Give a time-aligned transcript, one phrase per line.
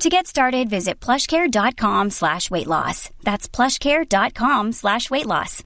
[0.00, 3.10] To get started, visit plushcare.com slash weight loss.
[3.22, 5.62] That's plushcare.com slash weight loss.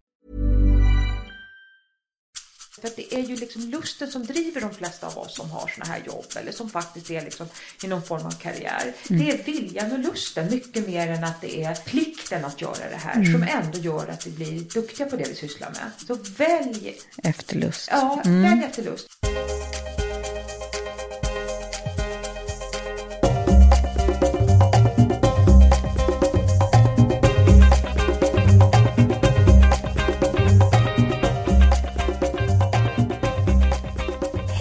[2.81, 5.87] För det är ju liksom lusten som driver de flesta av oss som har såna
[5.87, 7.47] här jobb eller som faktiskt är liksom
[7.85, 8.93] i någon form av karriär.
[9.11, 9.23] Mm.
[9.27, 12.97] Det är viljan och lusten mycket mer än att det är plikten att göra det
[12.97, 13.33] här Mm.
[13.33, 15.91] som ändå gör att vi blir duktiga på det vi sysslar med.
[16.07, 17.89] Så välj, Efterlust.
[17.93, 18.43] ja, Mm.
[18.43, 19.07] välj efter lust.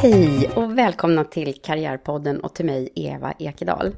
[0.02, 3.96] Hej och välkomna till Karriärpodden och till mig Eva Ekedal.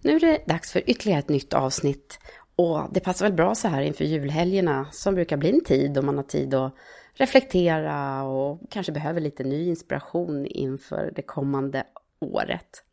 [0.00, 2.18] Nu är det dags för ytterligare ett nytt avsnitt
[2.56, 6.02] och det passar väl bra så här inför julhelgerna som brukar bli en tid då
[6.02, 6.74] man har tid att
[7.14, 11.84] reflektera och kanske behöver lite ny inspiration inför det kommande
[12.20, 12.84] året.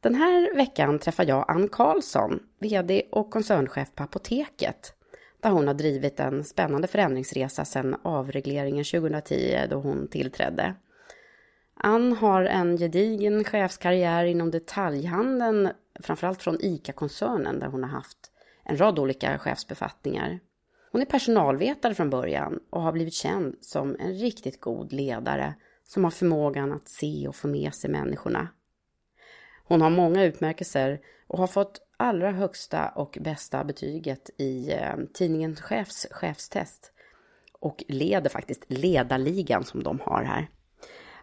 [0.00, 4.94] Den här veckan träffar jag Ann Karlsson, VD och koncernchef på Apoteket,
[5.40, 10.74] där hon har drivit en spännande förändringsresa sedan avregleringen 2010 då hon tillträdde.
[11.84, 15.68] Ann har en gedigen chefskarriär inom detaljhandeln,
[16.00, 18.18] framförallt från ICA-koncernen där hon har haft
[18.64, 20.40] en rad olika chefsbefattningar.
[20.92, 25.54] Hon är personalvetare från början och har blivit känd som en riktigt god ledare
[25.84, 28.48] som har förmågan att se och få med sig människorna.
[29.64, 35.56] Hon har många utmärkelser och har fått allra högsta och bästa betyget i eh, tidningen
[35.56, 36.92] Chefs chefstest
[37.52, 40.48] och leder faktiskt ledarligan som de har här.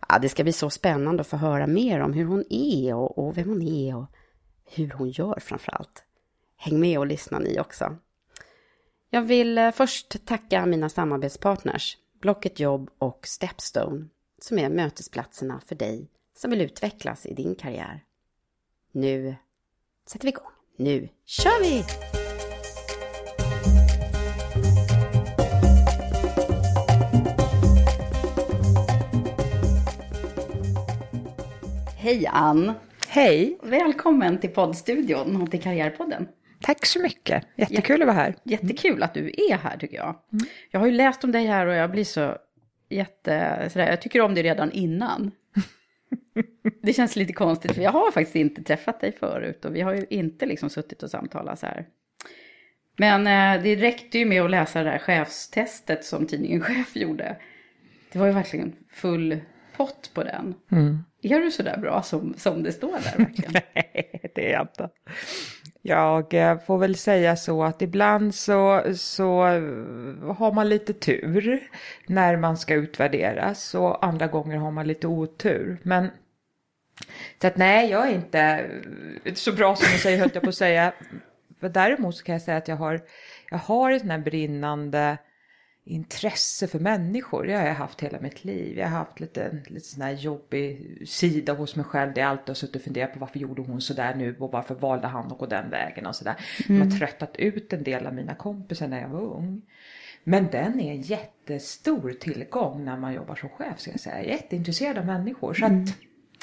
[0.08, 3.18] Ja, det ska bli så spännande att få höra mer om hur hon är och,
[3.18, 4.06] och vem hon är och
[4.66, 6.04] hur hon gör framför allt.
[6.58, 7.98] Häng med och lyssna ni också.
[9.10, 14.08] Jag vill eh, först tacka mina samarbetspartners Blocket Jobb och Stepstone
[14.42, 18.04] som är mötesplatserna för dig som vill utvecklas i din karriär.
[18.92, 19.36] Nu
[20.06, 20.52] sätter vi igång.
[20.78, 21.84] Nu kör vi!
[32.10, 32.74] Hej Ann!
[33.08, 33.58] Hej!
[33.64, 36.28] Välkommen till poddstudion och till Karriärpodden.
[36.62, 37.44] Tack så mycket.
[37.56, 38.36] Jättekul att vara här.
[38.44, 40.16] Jättekul att du är här tycker jag.
[40.72, 42.38] Jag har ju läst om dig här och jag blir så
[42.90, 43.70] jätte...
[43.74, 45.32] Sådär, jag tycker om dig redan innan.
[46.82, 49.94] Det känns lite konstigt för jag har faktiskt inte träffat dig förut och vi har
[49.94, 51.88] ju inte liksom suttit och samtalat så här.
[52.98, 57.38] Men eh, det räckte ju med att läsa det här chefstestet som tidningen Chef gjorde.
[58.12, 59.40] Det var ju verkligen full
[59.80, 60.56] pott på den.
[61.22, 63.52] Är du så där bra som, som det står där verkligen?
[63.76, 64.90] Nej, det är jag inte.
[65.82, 69.62] Jag eh, får väl säga så att ibland så, så eh,
[70.36, 71.70] har man lite tur
[72.08, 75.78] när man ska utvärderas och andra gånger har man lite otur.
[75.84, 76.08] Men
[77.42, 78.70] så att nej, jag är inte
[79.36, 80.94] så bra som du säger, höll jag på att säga.
[81.60, 83.02] Däremot så kan jag säga att jag har,
[83.50, 85.18] jag har ett sån här brinnande
[85.90, 87.44] intresse för människor.
[87.44, 88.78] Det har jag haft hela mitt liv.
[88.78, 92.14] Jag har haft lite, lite sån här jobbig sida hos mig själv.
[92.14, 94.52] Där jag alltid har suttit och funderat på varför gjorde hon så där nu och
[94.52, 96.36] varför valde han att gå den vägen och sådär.
[96.70, 96.82] Mm.
[96.82, 99.62] Jag har tröttat ut en del av mina kompisar när jag var ung.
[100.24, 104.16] Men den är en jättestor tillgång när man jobbar som chef ska jag säga.
[104.18, 105.54] Jag är jätteintresserad av människor.
[105.54, 105.72] Så att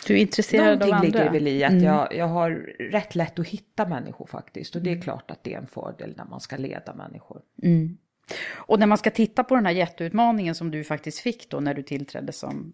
[0.07, 1.19] Du är intresserad av Någonting andra?
[1.19, 1.85] ligger väl i att Mm.
[1.85, 2.51] jag, jag har
[2.91, 4.77] rätt lätt att hitta människor faktiskt.
[4.77, 7.41] Och det är klart att det är en fördel när man ska leda människor.
[7.63, 7.97] Mm.
[8.55, 11.75] Och när man ska titta på den här jätteutmaningen som du faktiskt fick då när
[11.75, 12.73] du tillträdde som,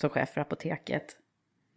[0.00, 1.16] som chef för apoteket.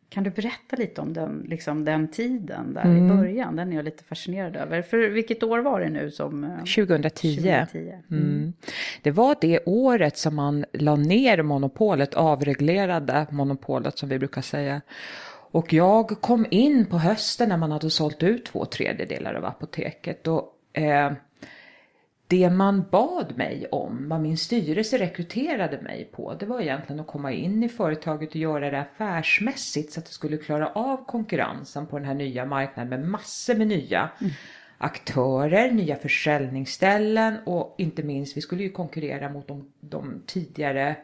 [0.09, 3.05] Kan du berätta lite om den, liksom den tiden där mm.
[3.05, 3.55] i början?
[3.55, 4.81] Den är jag lite fascinerad över.
[4.81, 6.57] För vilket år var det nu som...
[6.75, 7.35] 2010.
[7.35, 7.77] 2010.
[7.77, 8.03] Mm.
[8.09, 8.53] Mm.
[9.01, 14.81] Det var det året som man la ner monopolet, avreglerade monopolet som vi brukar säga.
[15.51, 20.27] Och jag kom in på hösten när man hade sålt ut två tredjedelar av apoteket.
[20.27, 21.11] Och, eh,
[22.29, 27.07] det man bad mig om, vad min styrelse rekryterade mig på, det var egentligen att
[27.07, 31.87] komma in i företaget och göra det affärsmässigt så att det skulle klara av konkurrensen
[31.87, 34.33] på den här nya marknaden med massor med nya mm.
[34.77, 40.95] aktörer, nya försäljningsställen och inte minst, vi skulle ju konkurrera mot de, de tidigare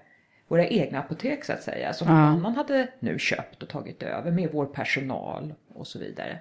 [0.47, 4.31] våra egna apotek så att säga, som någon annan hade nu köpt och tagit över
[4.31, 6.39] med vår personal och så vidare.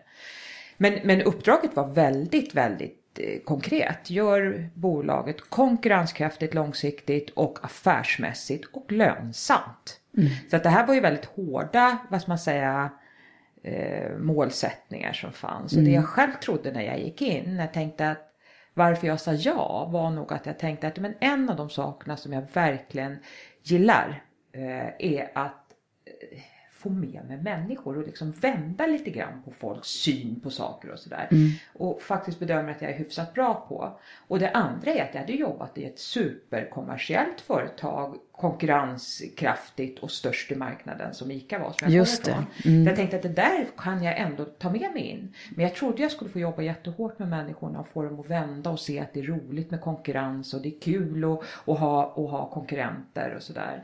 [0.76, 3.03] Men, men uppdraget var väldigt, väldigt
[3.44, 4.10] konkret.
[4.10, 10.00] Gör bolaget konkurrenskraftigt, långsiktigt och affärsmässigt och lönsamt.
[10.16, 10.28] Mm.
[10.50, 12.90] Så att det här var ju väldigt hårda, vad ska man säga,
[13.62, 15.72] eh, målsättningar som fanns.
[15.72, 15.84] Mm.
[15.84, 18.30] Och det jag själv trodde när jag gick in, jag tänkte att
[18.74, 22.16] varför jag sa ja var nog att jag tänkte att men en av de sakerna
[22.16, 23.18] som jag verkligen
[23.62, 24.22] gillar
[24.52, 25.72] eh, är att
[26.06, 26.38] eh,
[26.84, 30.98] få med mig människor och liksom vända lite grann på folks syn på saker och
[30.98, 31.28] sådär.
[31.30, 31.50] Mm.
[31.72, 33.98] Och faktiskt bedömer att jag är hyfsat bra på.
[34.28, 40.52] Och det andra är att jag hade jobbat i ett superkommersiellt företag, konkurrenskraftigt och störst
[40.52, 41.72] i marknaden som ICA var.
[41.72, 42.44] Som jag Just det.
[42.64, 42.86] Mm.
[42.86, 45.34] Jag tänkte att det där kan jag ändå ta med mig in.
[45.54, 48.70] Men jag trodde jag skulle få jobba jättehårt med människorna och få dem att vända
[48.70, 52.10] och se att det är roligt med konkurrens och det är kul att, att, ha,
[52.10, 53.82] att ha konkurrenter och sådär.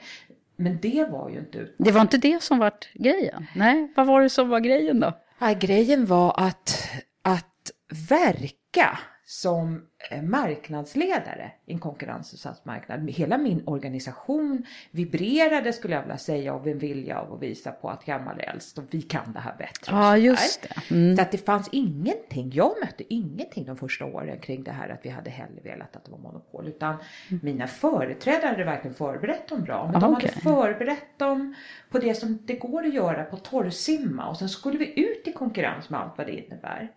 [0.60, 1.74] Men det var ju inte utmaningen.
[1.78, 3.46] Det var inte det som var grejen?
[3.54, 5.12] Nej, vad var det som var grejen då?
[5.38, 6.88] Ja, grejen var att,
[7.22, 7.70] att
[8.08, 8.98] verka
[9.30, 13.10] som eh, marknadsledare i en konkurrensutsatt marknad.
[13.10, 17.88] Hela min organisation vibrerade skulle jag vilja säga av en vilja av att visa på
[17.88, 19.92] att gammal är äldst och vi kan det här bättre.
[19.96, 20.94] Ja, just det.
[20.94, 21.16] Mm.
[21.16, 25.00] Så att det fanns ingenting, jag mötte ingenting de första åren kring det här att
[25.02, 26.68] vi hade hellre velat att det var monopol.
[26.68, 26.96] Utan
[27.28, 27.40] mm.
[27.42, 29.86] mina företrädare hade verkligen förberett dem bra.
[29.86, 30.28] Men ah, de okay.
[30.28, 31.54] hade förberett dem
[31.90, 35.32] på det som det går att göra på torrsimma och sen skulle vi ut i
[35.32, 36.90] konkurrens med allt vad det innebär.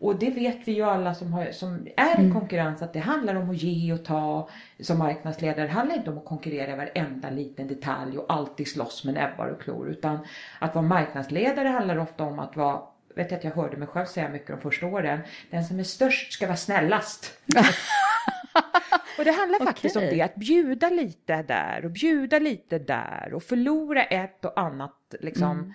[0.00, 2.32] Och det vet vi ju alla som, har, som är i mm.
[2.32, 4.48] konkurrens att det handlar om att ge och ta
[4.80, 5.66] som marknadsledare.
[5.66, 9.46] Det handlar inte om att konkurrera i varenda liten detalj och alltid slåss med näbbar
[9.46, 9.88] och klor.
[9.88, 10.18] Utan
[10.58, 12.82] att vara marknadsledare handlar ofta om att vara
[13.14, 15.20] vet jag att jag hörde mig själv säga mycket de första åren.
[15.50, 17.38] Den som är störst ska vara snällast.
[19.18, 20.08] och det handlar faktiskt okay.
[20.08, 25.14] om det, att bjuda lite där och bjuda lite där och förlora ett och annat
[25.20, 25.50] liksom.
[25.50, 25.72] Mm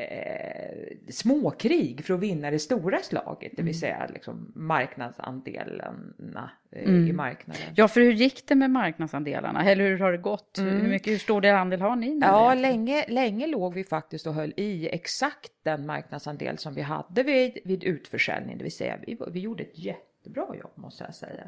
[0.00, 3.80] eh, småkrig för att vinna det stora slaget, det vill mm.
[3.80, 7.08] säga liksom marknadsandelarna eh, mm.
[7.08, 7.62] i marknaden.
[7.74, 9.64] Ja, för hur gick det med marknadsandelarna?
[9.64, 10.58] Eller hur har det gått?
[10.58, 10.80] Mm.
[10.80, 12.14] Hur, mycket, hur stor andel har ni?
[12.14, 16.82] Nu ja, länge, länge låg vi faktiskt och höll i exakt den marknadsandel som vi
[16.82, 19.78] hade vid, vid utförsäljning, det vill säga vi, vi gjorde ett
[20.20, 21.44] jättebra jobb måste jag säga.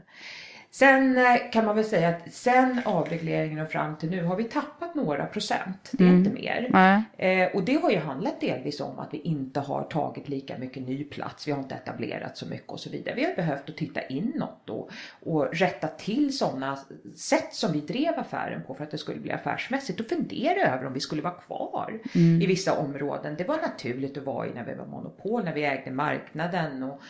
[0.71, 4.45] Sen eh, kan man väl säga att sen avregleringen och fram till nu har vi
[4.45, 5.91] tappat några procent.
[5.93, 6.19] Det är mm.
[6.19, 6.71] inte mer.
[7.17, 10.83] Eh, och det har ju handlat delvis om att vi inte har tagit lika mycket
[10.83, 11.49] ny plats.
[11.49, 13.15] Vi har inte etablerat så mycket och så vidare.
[13.15, 14.91] Vi har behövt att titta inåt och,
[15.23, 16.79] och rätta till sådana
[17.17, 20.87] sätt som vi drev affären på för att det skulle bli affärsmässigt och fundera över
[20.87, 22.43] om vi skulle vara kvar mm.
[22.43, 23.35] i vissa områden.
[23.39, 27.03] Det var naturligt att vara i när vi var monopol, när vi ägde marknaden och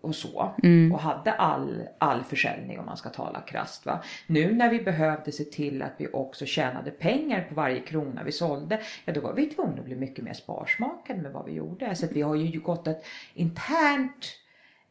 [0.00, 0.54] och så.
[0.62, 0.92] Mm.
[0.92, 3.86] Och hade all, all försäljning om man ska tala krasst.
[3.86, 4.02] Va?
[4.26, 8.32] Nu när vi behövde se till att vi också tjänade pengar på varje krona vi
[8.32, 8.80] sålde.
[9.04, 11.94] Ja då var vi tvungna att bli mycket mer sparsmakade med vad vi gjorde.
[11.94, 13.04] Så att vi har ju gått ett
[13.34, 14.38] internt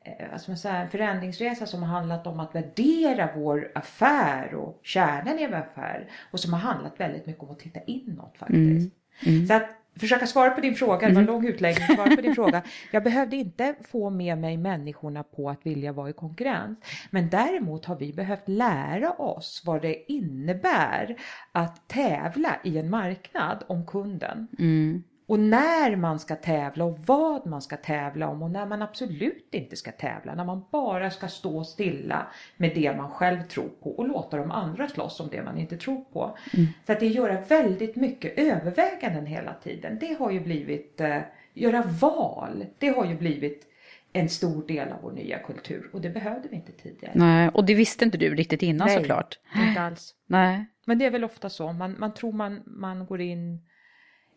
[0.04, 5.48] eh, säga, en förändringsresa som har handlat om att värdera vår affär och kärnan i
[5.48, 6.10] vår affär.
[6.32, 8.60] Och som har handlat väldigt mycket om att titta inåt faktiskt.
[8.60, 8.92] Mm.
[9.26, 9.48] Mm.
[9.48, 11.36] Så att försöka svara på din fråga, det var en mm.
[11.36, 12.62] lång utläggning, svara på din fråga.
[12.92, 16.80] Jag behövde inte få med mig människorna på att vilja vara i konkurrens.
[17.10, 21.16] Men däremot har vi behövt lära oss vad det innebär
[21.52, 24.48] att tävla i en marknad om kunden.
[24.60, 25.04] Mm.
[25.26, 29.48] Och när man ska tävla och vad man ska tävla om och när man absolut
[29.52, 30.36] inte ska tävla.
[30.36, 34.52] När man bara ska stå stilla med det man själv tror på och låta de
[34.52, 36.38] andra slåss om det man inte tror på.
[36.54, 36.68] Mm.
[36.86, 39.98] Så att det göra väldigt mycket överväganden hela tiden.
[40.00, 41.18] Det har ju blivit, eh,
[41.54, 43.68] göra val, det har ju blivit
[44.14, 47.14] en stor del av vår nya kultur och det behövde vi inte tidigare.
[47.16, 49.40] Nej, och det visste inte du riktigt innan Nej, såklart.
[49.56, 50.16] inte alls.
[50.28, 50.66] Nej.
[50.86, 53.60] Men det är väl ofta så, man, man tror man, man går in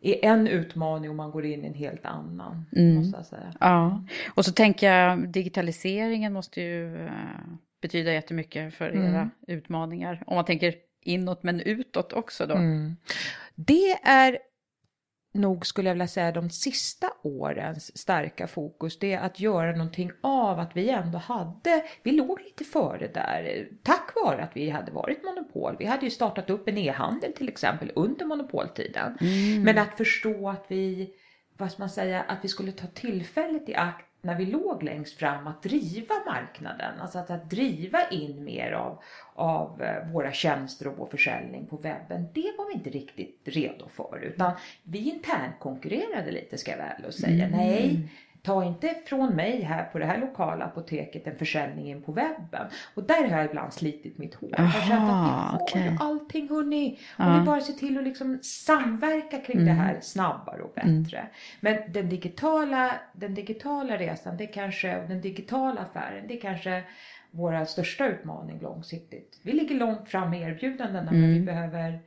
[0.04, 2.66] i en utmaning och man går in i en helt annan.
[2.76, 2.94] Mm.
[2.94, 3.54] Måste jag säga.
[3.60, 7.10] Ja, och så tänker jag digitaliseringen måste ju uh,
[7.82, 9.14] betyda jättemycket för mm.
[9.14, 10.22] era utmaningar.
[10.26, 12.54] Om man tänker inåt men utåt också då.
[12.54, 12.96] Mm.
[13.54, 14.38] Det är
[15.34, 20.10] nog skulle jag vilja säga de sista årens starka fokus det är att göra någonting
[20.20, 24.92] av att vi ändå hade, vi låg lite före där tack vare att vi hade
[24.92, 25.76] varit monopol.
[25.78, 29.18] Vi hade ju startat upp en e-handel till exempel under monopoltiden.
[29.20, 29.62] Mm.
[29.62, 31.10] Men att förstå att vi,
[31.58, 35.18] vad ska man säga, att vi skulle ta tillfället i akt när vi låg längst
[35.18, 39.02] fram att driva marknaden, alltså att, att driva in mer av,
[39.34, 43.88] av eh, våra tjänster och vår försäljning på webben, det var vi inte riktigt redo
[43.88, 44.52] för utan
[44.82, 47.44] vi internkonkurrerade lite ska jag väl och säga.
[47.44, 47.58] Mm.
[47.58, 48.08] Nej,
[48.44, 52.66] ta inte från mig här på det här lokala apoteket en försäljning in på webben.
[52.94, 54.54] Och där har jag ibland slitit mitt hår.
[54.58, 56.06] Aha, jag har att vi har okay.
[56.06, 56.98] allting hörni.
[57.16, 57.38] Om ja.
[57.38, 59.66] vi bara ser till att liksom samverka kring mm.
[59.66, 61.02] det här snabbare och mm.
[61.02, 61.18] bättre.
[61.18, 61.30] Mm.
[61.60, 66.82] Men den digitala, den digitala resan, det kanske, den digitala affären, det kanske
[67.30, 69.40] våra största utmaning långsiktigt.
[69.42, 71.20] Vi ligger långt fram i erbjudandena mm.
[71.20, 72.00] men vi behöver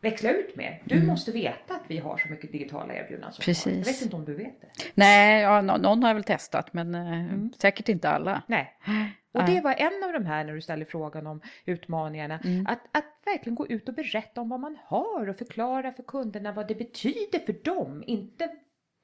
[0.00, 0.78] växla ut med.
[0.84, 1.06] Du mm.
[1.06, 3.86] måste veta att vi har så mycket digitala erbjudanden som Precis.
[3.86, 4.68] Jag vet inte om du vet det.
[4.94, 7.52] Nej, ja, någon har väl testat men eh, mm.
[7.58, 8.42] säkert inte alla.
[8.46, 8.76] Nej.
[9.32, 12.40] Och det var en av de här när du ställer frågan om utmaningarna.
[12.44, 12.66] Mm.
[12.66, 16.52] Att, att verkligen gå ut och berätta om vad man har och förklara för kunderna
[16.52, 18.04] vad det betyder för dem.
[18.06, 18.48] Inte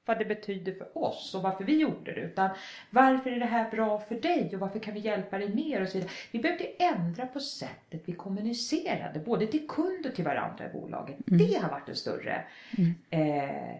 [0.05, 2.49] vad det betyder för oss och varför vi gjorde det utan
[2.89, 5.87] varför är det här bra för dig och varför kan vi hjälpa dig mer och
[5.87, 6.11] så vidare.
[6.31, 11.15] Vi behövde ändra på sättet vi kommunicerade både till kund och till varandra i bolaget.
[11.31, 11.47] Mm.
[11.47, 12.43] Det har varit en större
[12.77, 12.95] mm.
[13.09, 13.75] eh,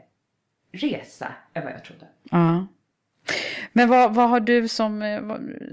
[0.71, 2.05] resa än vad jag trodde.
[2.31, 2.67] Ja.
[3.73, 5.21] Men vad, vad har du som, eh,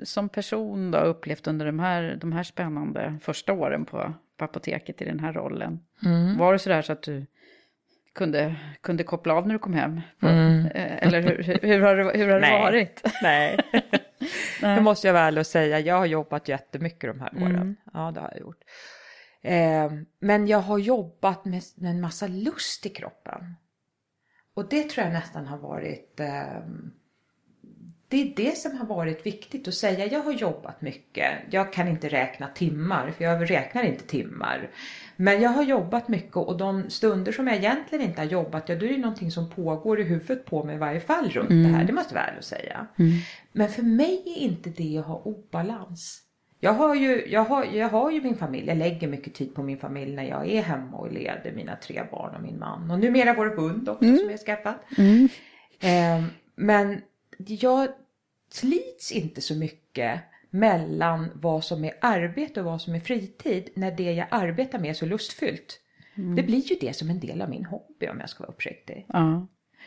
[0.05, 5.03] som person då upplevt under de här, de här spännande första åren på, på apoteket
[5.03, 5.81] i den här rollen?
[6.05, 6.39] Mm.
[6.39, 7.27] Var det sådär så att du
[8.15, 10.01] kunde, kunde koppla av när du kom hem?
[10.23, 10.67] Mm.
[10.67, 12.61] Eh, eller hur, hur, hur, har det, hur har det Nej.
[12.61, 13.03] varit?
[13.23, 13.59] Nej,
[14.61, 15.81] det måste jag väl säga.
[15.81, 17.57] Jag har jobbat jättemycket de här åren.
[17.57, 17.77] Mm.
[17.93, 18.65] Ja, det har jag gjort.
[19.43, 23.57] Eh, men jag har jobbat med, med, en massa lust i kroppen.
[24.55, 26.61] Och det tror jag nästan har varit eh,
[28.13, 30.07] det är det som har varit viktigt att säga.
[30.07, 31.33] Jag har jobbat mycket.
[31.51, 34.71] Jag kan inte räkna timmar, för jag räknar inte timmar.
[35.17, 38.75] Men jag har jobbat mycket och de stunder som jag egentligen inte har jobbat, ja
[38.75, 41.63] då är det någonting som pågår i huvudet på mig i varje fall runt mm.
[41.63, 41.85] det här.
[41.85, 42.87] Det måste jag väl säga.
[42.99, 43.13] Mm.
[43.53, 46.23] Men för mig är inte det att ha obalans.
[46.61, 49.63] Jag har, ju, jag, har, jag har ju min familj, jag lägger mycket tid på
[49.63, 52.91] min familj när jag är hemma och leder mina tre barn och min man.
[52.91, 54.19] Och numera vår hund också mm.
[54.19, 54.77] som vi har skaffat.
[54.99, 55.29] Mm.
[55.81, 56.25] Eh,
[56.57, 57.01] men
[57.39, 57.89] jag
[58.53, 63.91] slits inte så mycket mellan vad som är arbete och vad som är fritid när
[63.91, 65.81] det jag arbetar med är så lustfyllt.
[66.15, 66.37] Mm.
[66.37, 69.07] Det blir ju det som en del av min hobby om jag ska vara uppriktig.
[69.15, 69.45] Uh.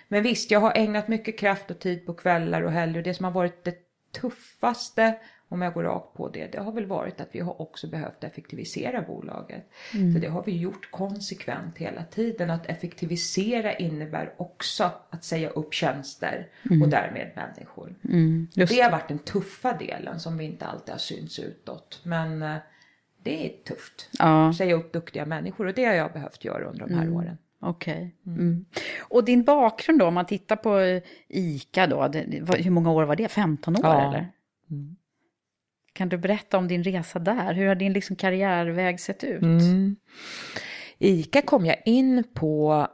[0.07, 3.13] Men visst, jag har ägnat mycket kraft och tid på kvällar och helger och det
[3.13, 3.75] som har varit det
[4.11, 5.15] tuffaste
[5.49, 8.23] om jag går rakt på det, det har väl varit att vi har också behövt
[8.23, 9.69] effektivisera bolaget.
[9.93, 10.13] Mm.
[10.13, 12.49] Så det har vi gjort konsekvent hela tiden.
[12.49, 16.81] Att effektivisera innebär också att säga upp tjänster mm.
[16.81, 17.95] och därmed människor.
[18.03, 18.47] Mm.
[18.53, 21.99] Det har varit den tuffa delen som vi inte alltid har synts utåt.
[22.03, 22.55] Men eh,
[23.23, 24.09] det är tufft.
[24.19, 24.53] Ja.
[24.57, 27.15] Säga upp duktiga människor och det har jag behövt göra under de här mm.
[27.15, 27.37] åren.
[27.59, 27.93] Okej.
[27.93, 28.33] Okay.
[28.33, 28.39] Mm.
[28.39, 28.65] mm.
[29.01, 32.25] Och din bakgrund då, om man tittar på eh, ICA då, det,
[32.57, 33.27] hur många år var det?
[33.27, 34.07] 15 år ja.
[34.07, 34.31] eller?
[34.71, 34.95] Mm.
[35.95, 37.53] Kan du berätta om din resa där?
[37.53, 39.41] Hur har din liksom karriärväg sett ut?
[39.41, 39.95] Mm.
[40.97, 42.87] ICA kom jag in på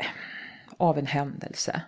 [0.00, 0.06] eh,
[0.76, 1.82] av en händelse.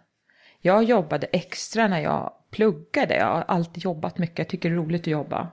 [0.60, 3.16] Jag jobbade extra när jag pluggade.
[3.16, 4.38] Jag har alltid jobbat mycket.
[4.38, 5.48] Jag tycker det är roligt att jobba.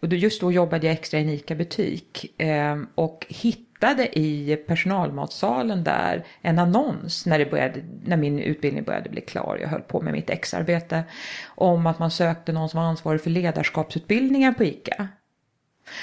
[0.00, 3.71] Och just då jobbade jag extra i en ICA-butik ehm, och hittade
[4.12, 9.58] i personalmatsalen där en annons när, det började, när min utbildning började bli klar.
[9.60, 11.02] Jag höll på med mitt exarbete
[11.44, 15.08] om att man sökte någon som var ansvarig för ledarskapsutbildningar på ICA.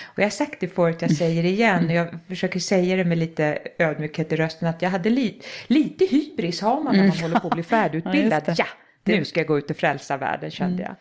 [0.03, 3.17] Och jag har sagt det förut, jag säger det igen, jag försöker säga det med
[3.17, 7.21] lite ödmjukhet i rösten, att jag hade li, lite hybris har man när man mm.
[7.21, 8.43] håller på att bli färdigutbildad.
[8.47, 8.65] ja, ja,
[9.03, 10.85] nu ska jag gå ut och frälsa världen kände mm.
[10.85, 10.95] jag.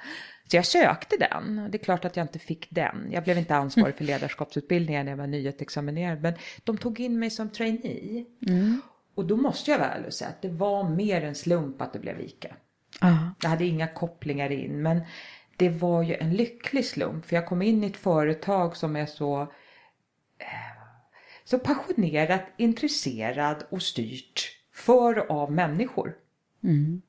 [0.51, 1.69] Så jag sökte den.
[1.71, 3.09] Det är klart att jag inte fick den.
[3.11, 6.23] Jag blev inte ansvarig för ledarskapsutbildningen när jag var nyutexaminerad.
[6.23, 8.25] Men de tog in mig som trainee.
[8.47, 8.81] Mm.
[9.15, 12.21] Och då måste jag väl säga att det var mer en slump att det blev
[12.21, 12.55] ICA.
[13.05, 13.29] Uh.
[13.43, 14.83] Jag hade inga kopplingar in.
[14.83, 15.01] Men
[15.57, 17.27] det var ju en lycklig slump.
[17.27, 19.43] För jag kom in i ett företag som är så
[20.39, 20.79] eh,
[21.45, 26.15] så passionerat, intresserad och styrt för och av människor.
[26.63, 27.03] Mm.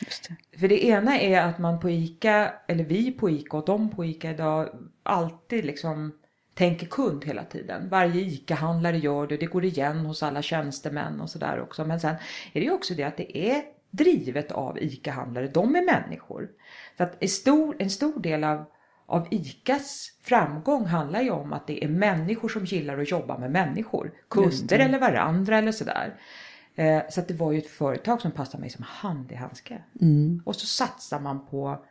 [0.00, 0.58] Det.
[0.58, 4.04] För det ena är att man på ICA, eller vi på ICA och de på
[4.04, 4.68] ICA idag
[5.02, 6.12] alltid liksom
[6.54, 7.88] tänker kund hela tiden.
[7.88, 11.84] Varje ICA-handlare gör det, det går igen hos alla tjänstemän och sådär också.
[11.84, 12.14] Men sen
[12.52, 16.48] är det ju också det att det är drivet av ICA-handlare, de är människor.
[16.96, 18.64] Så att en stor, en stor del av,
[19.06, 23.50] av ICAs framgång handlar ju om att det är människor som gillar att jobba med
[23.50, 24.12] människor.
[24.30, 26.14] Kunder eller varandra eller sådär.
[26.76, 29.78] Eh, så det var ju ett företag som passade mig som hand i handske.
[30.00, 30.42] Mm.
[30.44, 31.84] Och så satsar man på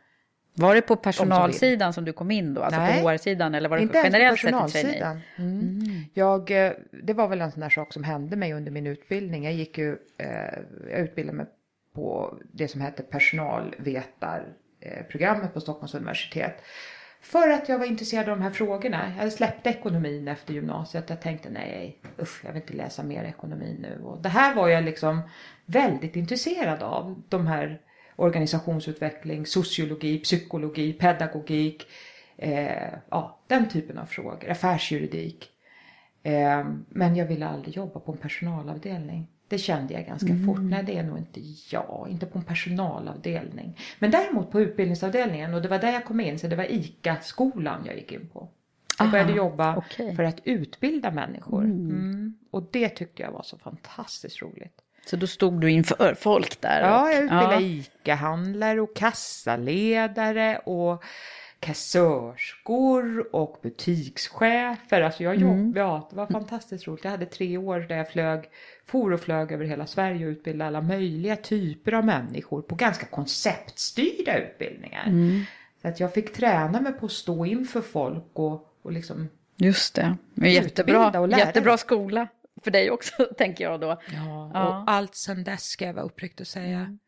[0.54, 2.62] Var det på personalsidan som du kom in då?
[2.62, 3.02] Alltså Nej.
[3.02, 5.20] på HR-sidan eller var det Inte generellt sett personalsidan.
[5.36, 6.04] Mm.
[6.14, 9.44] Jag, eh, det var väl en sån där sak som hände mig under min utbildning.
[9.44, 10.58] Jag gick ju, eh,
[10.90, 11.46] jag utbildade mig
[11.94, 16.62] på det som hette personalvetarprogrammet på Stockholms universitet.
[17.20, 19.12] För att jag var intresserad av de här frågorna.
[19.18, 21.10] Jag släppte ekonomin efter gymnasiet.
[21.10, 24.04] Jag tänkte nej, usch, jag vill inte läsa mer ekonomi nu.
[24.04, 25.20] Och det här var jag liksom
[25.66, 27.22] väldigt intresserad av.
[27.28, 27.80] De här
[28.16, 31.86] organisationsutveckling, sociologi, psykologi, pedagogik.
[32.36, 34.50] Eh, ja, den typen av frågor.
[34.50, 35.50] Affärsjuridik.
[36.22, 39.26] Eh, men jag ville aldrig jobba på en personalavdelning.
[39.48, 40.58] Det kände jag ganska fort.
[40.60, 42.06] Nej, det är nog inte jag.
[42.10, 43.78] Inte på en personalavdelning.
[43.98, 45.54] Men däremot på utbildningsavdelningen.
[45.54, 46.38] Och det var där jag kom in.
[46.38, 48.48] Så det var ICA-skolan jag gick in på.
[48.98, 50.16] Jag Aha, började jobba okej.
[50.16, 51.64] för att utbilda människor.
[51.64, 52.34] Mm.
[52.50, 54.80] Och det tyckte jag var så fantastiskt roligt.
[55.06, 56.80] Så då stod du inför folk där?
[56.80, 57.60] Ja, och- jag utbildade ja.
[57.60, 61.04] ICA-handlare och kassaledare och
[61.60, 65.00] kassörskor och butikschefer.
[65.02, 67.04] Alltså jag jobbade, ja, det var fantastiskt roligt.
[67.04, 68.44] Jag hade tre år där jag flög,
[68.86, 73.06] for och flög över hela Sverige och utbildade alla möjliga typer av människor på ganska
[73.06, 75.12] konceptstyrda utbildningar.
[75.82, 79.94] Så att jag fick träna mig på att stå inför folk och, och liksom Just
[79.94, 80.16] det.
[80.34, 82.28] Men jättebra, jättebra skola
[82.64, 83.86] för dig också, tänker jag då.
[83.86, 84.68] Ja, Ja.
[84.68, 86.98] och allt sen dess ska jag vara uppriktig och säga.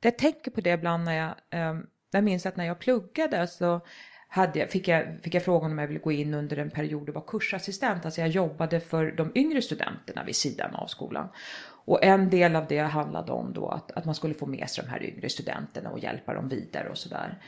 [0.00, 3.46] Det Jag tänker på det ibland när jag, um, jag minns att när jag pluggade
[3.46, 3.80] så
[4.28, 7.08] hade jag, fick, jag, fick jag frågan om jag ville gå in under en period
[7.08, 8.04] och vara kursassistent.
[8.04, 11.28] Alltså jag jobbade för de yngre studenterna vid sidan av skolan.
[11.86, 14.84] Och en del av det handlade om då att, att man skulle få med sig
[14.84, 17.38] de här yngre studenterna och hjälpa dem vidare och sådär.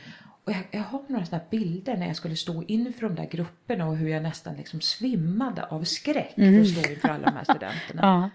[0.45, 3.87] Och jag, jag har några sådana bilder när jag skulle stå inför de där grupperna
[3.87, 7.43] och hur jag nästan liksom svimmade av skräck för att stå inför alla de här
[7.43, 8.01] studenterna.
[8.01, 8.29] Ja.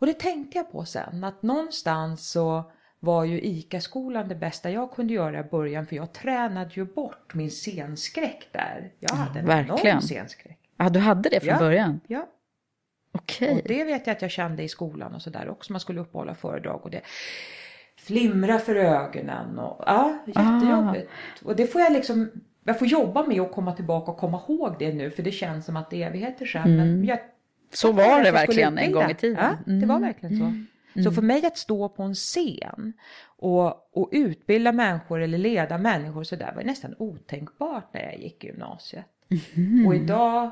[0.00, 4.92] Och det tänkte jag på sen, att någonstans så var ju ICA-skolan det bästa jag
[4.92, 8.92] kunde göra i början, för jag tränade ju bort min scenskräck där.
[9.00, 9.86] Jag hade en verkligen.
[9.86, 10.58] enorm scenskräck.
[10.76, 11.58] ja, du hade det från Ja.
[11.58, 12.00] början?
[12.06, 12.26] Ja,
[13.12, 13.52] Okej.
[13.62, 15.72] och det vet jag att jag kände i skolan och sådär också.
[15.72, 17.00] Man skulle uppehålla föredrag och det
[17.98, 21.10] flimra för ögonen och ja, jättejobbigt.
[21.44, 22.30] Och det får jag liksom,
[22.64, 25.64] jag får jobba med att komma tillbaka och komma ihåg det nu, för det känns
[25.66, 26.76] som att det är evigheter sedan.
[26.76, 27.18] Men jag
[27.72, 29.56] Så var det verkligen en gång i tiden.
[29.66, 30.52] Ja, det var verkligen så.
[31.04, 32.92] Så för mig att stå på en scen
[33.26, 38.44] och, och utbilda människor eller leda människor så där var nästan otänkbart när jag gick
[38.44, 39.04] i gymnasiet.
[39.86, 40.50] Och idag,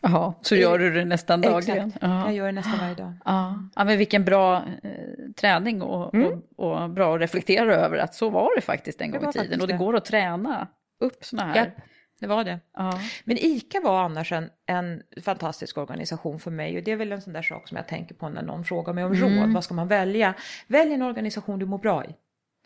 [0.00, 1.86] Jaha, så gör du det nästan dagligen?
[1.88, 2.24] exakt, Ja.
[2.24, 3.12] jag gör det nästan varje dag.
[3.24, 3.58] Ja.
[3.76, 4.90] ja, men vilken bra eh,
[5.36, 6.42] träning och, Mm.
[6.56, 9.60] och, och bra att reflektera över att så var det faktiskt en gång i tiden.
[9.60, 11.72] Och det går att träna upp såna här.
[12.20, 12.60] Det var det.
[12.76, 13.00] Ja.
[13.24, 17.22] Men ICA var annars en, en fantastisk organisation för mig och det är väl en
[17.22, 19.52] sån där sak som jag tänker på när någon frågar mig om råd.
[19.52, 20.34] Vad ska man välja?
[20.66, 22.08] Välj en organisation du mår bra i.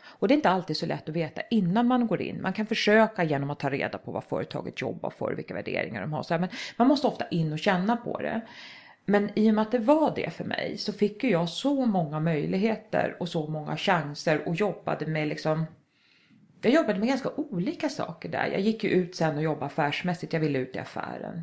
[0.06, 2.42] Och det är inte alltid så lätt att veta innan man går in.
[2.42, 6.12] Man kan försöka genom att ta reda på vad företaget jobbar för, vilka värderingar de
[6.12, 6.22] har.
[6.22, 8.40] Så här, men man måste ofta in och känna på det.
[9.04, 12.20] Men i och med att det var det för mig så fick jag så många
[12.20, 15.66] möjligheter och så många chanser och jobbade med liksom
[16.64, 18.46] jag jobbade med ganska olika saker där.
[18.46, 20.33] Jag gick ju ut sen och jobbade affärsmässigt.
[20.33, 21.42] Jag ville ut i affären.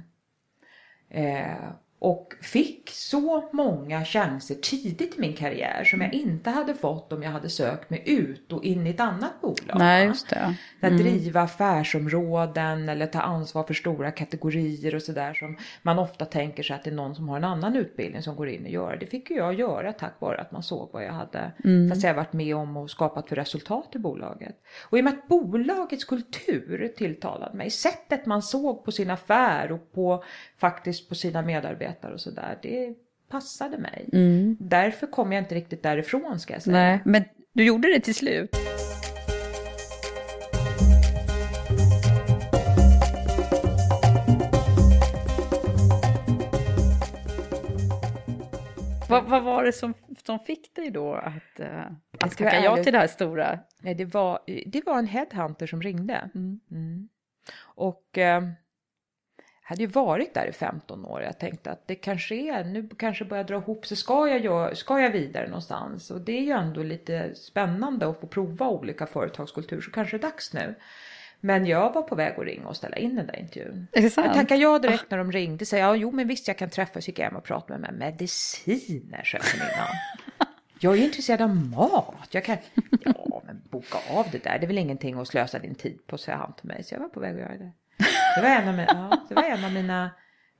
[1.10, 7.14] Eh, och fick så många chanser tidigt i min karriär som jag inte hade fått
[7.14, 9.76] om jag hade sökt mig ut och in i ett annat bolag.
[9.76, 10.56] Nej, just det.
[10.82, 16.64] Att driva affärsområden eller ta ansvar för stora kategorier och sådär som man ofta tänker
[16.64, 18.98] sig att det är någon som har en annan utbildning som går in och gör.
[19.00, 21.52] Det fick ju jag göra tack vare att man såg vad jag hade
[21.88, 24.56] så att säga, varit med om och skapat för resultat i bolaget.
[24.90, 29.72] Och i och med att bolagets kultur tilltalade mig, sättet man såg på sin affär
[29.72, 30.24] och på
[30.58, 32.94] faktiskt på sina medarbetare och sådär, det
[33.30, 34.10] passade mig.
[34.60, 36.78] Därför kom jag inte riktigt därifrån ska jag säga.
[36.78, 37.24] Nej, men
[37.54, 38.50] du gjorde det till slut.
[49.12, 49.94] Vad, vad var det som,
[50.26, 51.68] som fick dig då att, uh,
[52.20, 53.60] att tacka ja till det här stora?
[53.82, 56.30] Nej, det var, det var en headhunter som ringde.
[56.36, 57.10] Mm.
[57.60, 58.44] Och eh,
[59.72, 61.22] hade ju varit där i 15 år.
[61.22, 63.98] Jag tänkte att det kanske är, nu kanske börjar dra ihop sig.
[63.98, 66.12] Ska jag, ska jag vidare någonstans?
[66.12, 69.82] Och det är ju ändå lite spännande att få prova olika företagskulturer.
[69.82, 70.76] Så kanske det är dags nu.
[71.40, 73.88] Men jag var på väg att ringa och ställa in den där intervjun.
[73.92, 75.66] Jag tackade ja direkt när de ringde.
[75.66, 77.08] Säger jag, jo men visst jag kan träffas.
[77.08, 78.12] Gick jag hem och pratade med mig.
[78.12, 79.88] Mediciner, sa jag innan.
[80.84, 82.28] Jag är intresserad av mat.
[82.32, 82.58] Jag kan,
[83.06, 84.60] ja men boka av det där.
[84.60, 86.84] Det är väl ingenting att slösa din tid på, säger han till mig.
[86.84, 87.72] Så jag var på väg att göra det.
[88.36, 90.10] Det var en av mina, ja, det var en av mina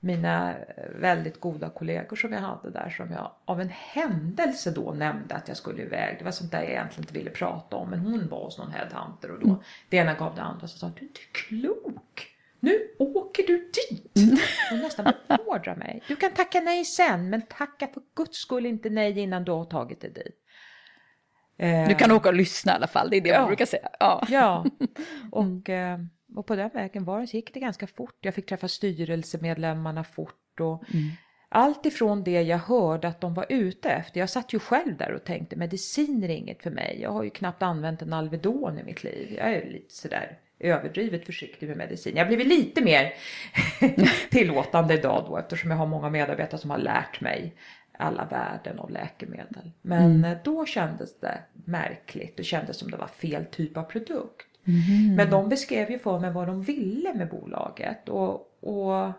[0.04, 0.56] mina
[0.96, 5.48] väldigt goda kollegor som jag hade där som jag av en händelse då nämnde att
[5.48, 6.16] jag skulle iväg.
[6.20, 8.72] Det var sånt där jag egentligen inte ville prata om men hon var hos någon
[8.72, 9.60] headhunter och då mm.
[9.90, 12.28] det ena gav det andra så sa du är inte klok.
[12.60, 14.18] Nu åker du dit!
[14.18, 14.38] Mm.
[14.70, 16.04] Hon nästan beordrar mig.
[16.08, 19.66] Du kan tacka nej sen men tacka för guds skull inte nej innan du har
[19.66, 20.38] tagit dig dit.
[21.88, 23.40] Du kan åka och lyssna i alla fall, det är det ja.
[23.40, 23.90] man brukar säga.
[24.00, 24.66] Ja, ja.
[25.32, 26.10] och mm.
[26.36, 28.18] Och på den vägen var det, gick det ganska fort.
[28.22, 31.12] Jag fick träffa styrelsemedlemmarna fort och mm.
[31.50, 34.20] allt ifrån det jag hörde att de var ute efter.
[34.20, 37.00] Jag satt ju själv där och tänkte medicin är inget för mig.
[37.02, 39.34] Jag har ju knappt använt en Alvedon i mitt liv.
[39.38, 42.16] Jag är lite sådär överdrivet försiktig med medicin.
[42.16, 43.14] Jag har blivit lite mer
[44.30, 47.56] tillåtande idag då eftersom jag har många medarbetare som har lärt mig
[47.98, 49.72] alla värden av läkemedel.
[49.82, 50.38] Men mm.
[50.44, 52.38] då kändes det märkligt.
[52.38, 54.48] Det kändes som det var fel typ av produkt.
[54.68, 55.16] Mm.
[55.16, 58.10] Men de beskrev ju för mig vad de ville med bolaget.
[58.10, 59.12] Och, och,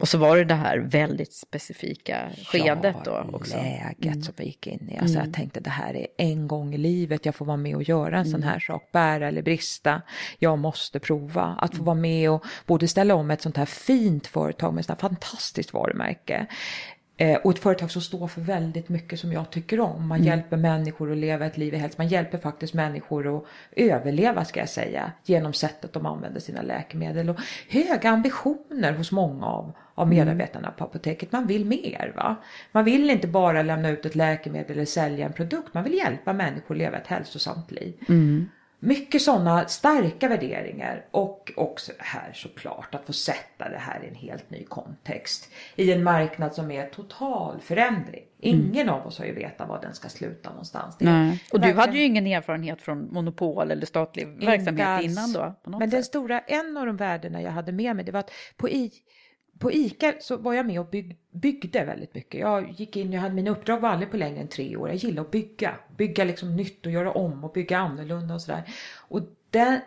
[0.00, 3.56] och så var det det här väldigt specifika skedet ja, då också.
[3.56, 4.22] läget mm.
[4.22, 4.98] som vi gick in i.
[4.98, 5.26] Alltså mm.
[5.26, 8.18] Jag tänkte det här är en gång i livet jag får vara med och göra
[8.18, 8.48] en sån mm.
[8.48, 8.88] här sak.
[8.92, 10.02] Bära eller brista.
[10.38, 11.42] Jag måste prova.
[11.42, 14.86] Att få vara med och både ställa om ett sånt här fint företag med ett
[14.86, 16.46] sånt här fantastiskt varumärke.
[17.18, 20.08] Eh, och ett företag som står för väldigt mycket som jag tycker om.
[20.08, 20.28] Man mm.
[20.28, 21.94] hjälper människor att leva ett liv i hälsa.
[21.98, 23.44] Man hjälper faktiskt människor att
[23.76, 25.12] överleva ska jag säga.
[25.24, 27.30] Genom sättet de använder sina läkemedel.
[27.30, 27.36] Och
[27.68, 30.18] höga ambitioner hos många av, av mm.
[30.18, 31.32] medarbetarna på apoteket.
[31.32, 32.36] Man vill mer va.
[32.72, 35.74] Man vill inte bara lämna ut ett läkemedel eller sälja en produkt.
[35.74, 37.94] Man vill hjälpa människor att leva ett hälsosamt liv.
[38.08, 38.48] Mm.
[38.86, 44.14] Mycket sådana starka värderingar och också här såklart att få sätta det här i en
[44.14, 45.52] helt ny kontext.
[45.76, 48.24] I en marknad som är total förändring.
[48.40, 48.94] Ingen mm.
[48.94, 50.96] av oss har ju vetat var den ska sluta någonstans.
[51.00, 51.44] Nej.
[51.52, 55.54] Och du hade ju ingen erfarenhet från monopol eller statlig verksamhet innan då?
[55.64, 55.90] Men sätt.
[55.90, 58.92] den stora, en av de värdena jag hade med mig det var att på i
[59.58, 62.40] på ICA så var jag med och bygg, byggde väldigt mycket.
[62.40, 64.88] Jag gick in, jag hade mina uppdrag var aldrig på längre än tre år.
[64.88, 65.74] Jag gillar att bygga.
[65.96, 68.62] Bygga liksom nytt och göra om och bygga annorlunda och sådär.
[68.96, 69.80] Och det,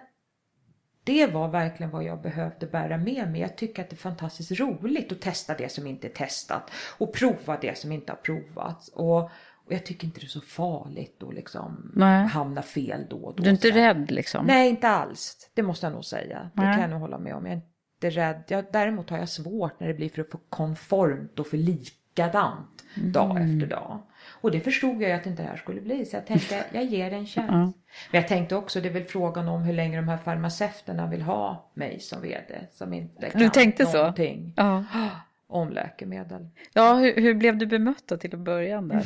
[1.04, 3.42] det var verkligen vad jag behövde bära med mig.
[3.42, 6.72] Jag tycker att det är fantastiskt roligt att testa det som inte är testat.
[6.98, 8.88] Och prova det som inte har provats.
[8.88, 9.22] Och,
[9.66, 12.28] och jag tycker inte det är så farligt att liksom Nej.
[12.28, 13.44] hamna fel då och då.
[13.44, 14.46] Du är inte rädd liksom?
[14.46, 15.50] Nej, inte alls.
[15.54, 16.50] Det måste jag nog säga.
[16.54, 16.68] Nej.
[16.68, 17.46] Det kan jag nog hålla med om.
[17.46, 17.62] Jag
[18.04, 18.44] jätterädd.
[18.48, 23.12] Jag, däremot har jag svårt när det blir för, konformt och för likadant mm.
[23.12, 24.02] dag efter dag.
[24.42, 26.06] Och det förstod jag ju att inte det här skulle bli.
[26.06, 27.50] Så jag tänkte, jag ger det en chans.
[27.50, 27.74] Mm.
[28.12, 31.22] Men jag tänkte också, det är väl frågan om hur länge de här farmaceuterna vill
[31.22, 32.68] ha mig som vd.
[32.72, 34.62] Som inte kan du tänkte någonting så?
[34.62, 34.86] Ja.
[35.48, 36.48] om läkemedel.
[36.74, 39.06] Ja, hur, hur blev du bemött då till en början där?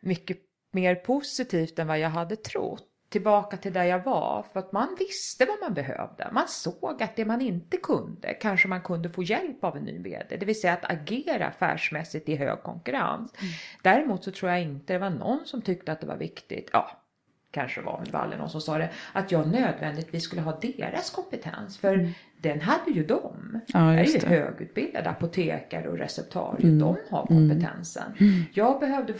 [0.00, 0.38] Mycket
[0.72, 4.96] mer positivt än vad jag hade trott tillbaka till där jag var för att man
[4.98, 6.28] visste vad man behövde.
[6.32, 9.98] Man såg att det man inte kunde kanske man kunde få hjälp av en ny
[9.98, 13.34] vd, det vill säga att agera affärsmässigt i hög konkurrens.
[13.38, 13.52] Mm.
[13.82, 17.02] Däremot så tror jag inte det var någon som tyckte att det var viktigt, ja
[17.50, 21.78] kanske var det någon som sa det, att jag nödvändigtvis skulle ha deras kompetens.
[21.78, 22.12] För mm.
[22.40, 23.60] Den hade ju de.
[23.66, 26.64] Ja, jag är ju högutbildade apotekare och receptarier.
[26.64, 26.78] Mm.
[26.78, 28.12] De har kompetensen.
[28.20, 28.42] Mm.
[28.52, 29.14] Jag behövde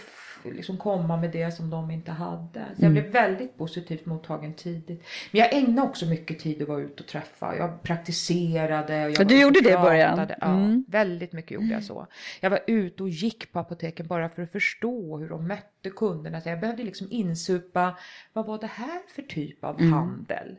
[0.45, 2.65] liksom komma med det som de inte hade.
[2.77, 2.93] Så jag mm.
[2.93, 5.03] blev väldigt positivt mottagen tidigt.
[5.31, 7.57] Men jag ägnade också mycket tid att vara ute och träffa.
[7.57, 9.07] Jag praktiserade.
[9.07, 10.29] Och jag du gjorde det i början?
[10.41, 10.85] Ja, mm.
[10.89, 12.07] väldigt mycket gjorde jag så.
[12.41, 16.41] Jag var ute och gick på apoteken bara för att förstå hur de mötte kunderna.
[16.41, 17.99] Så jag behövde liksom insupa,
[18.33, 19.93] vad var det här för typ av mm.
[19.93, 20.57] handel?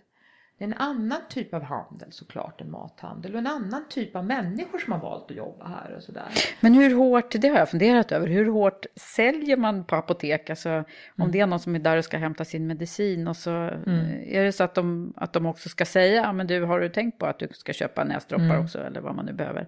[0.60, 4.26] Det är en annan typ av handel såklart än mathandel och en annan typ av
[4.26, 6.28] människor som har valt att jobba här och sådär.
[6.60, 10.50] Men hur hårt, det har jag funderat över, hur hårt säljer man på apotek?
[10.50, 10.84] Alltså om
[11.18, 11.32] mm.
[11.32, 14.06] det är någon som är där och ska hämta sin medicin och så mm.
[14.26, 17.20] är det så att de, att de också ska säga, men du har du tänkt
[17.20, 18.64] på att du ska köpa näsdroppar mm.
[18.64, 19.68] också eller vad man nu behöver?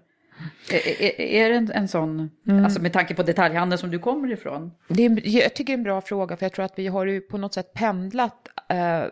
[1.18, 2.66] Är, det en, en sån, mm.
[2.66, 4.72] alltså med tanke på detaljhandeln som du kommer ifrån?
[4.88, 7.06] Det är, jag tycker det är en bra fråga för jag tror att vi har
[7.06, 9.04] ju på något sätt pendlat eh,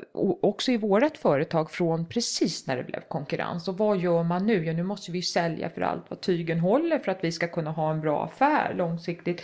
[0.42, 3.68] också i vårt företag från precis när det blev konkurrens.
[3.68, 4.66] Och vad gör man nu?
[4.66, 7.72] Ja, nu måste vi sälja för allt vad tygen håller för att vi ska kunna
[7.72, 9.42] ha en bra affär långsiktigt.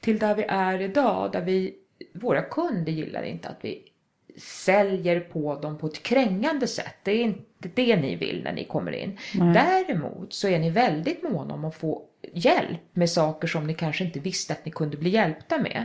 [0.00, 1.74] Till där vi är idag, där vi,
[2.14, 3.91] våra kunder gillar inte att vi
[4.36, 6.96] säljer på dem på ett krängande sätt.
[7.02, 9.18] Det är inte det ni vill när ni kommer in.
[9.34, 9.54] Nej.
[9.54, 14.04] Däremot så är ni väldigt måna om att få hjälp med saker som ni kanske
[14.04, 15.84] inte visste att ni kunde bli hjälpta med.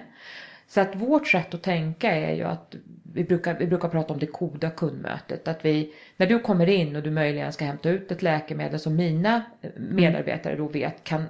[0.68, 2.76] Så att vårt sätt att tänka är ju att
[3.14, 5.48] vi brukar, vi brukar prata om det goda kundmötet.
[5.48, 8.96] Att vi, när du kommer in och du möjligen ska hämta ut ett läkemedel som
[8.96, 9.42] mina
[9.78, 11.26] medarbetare då vet kan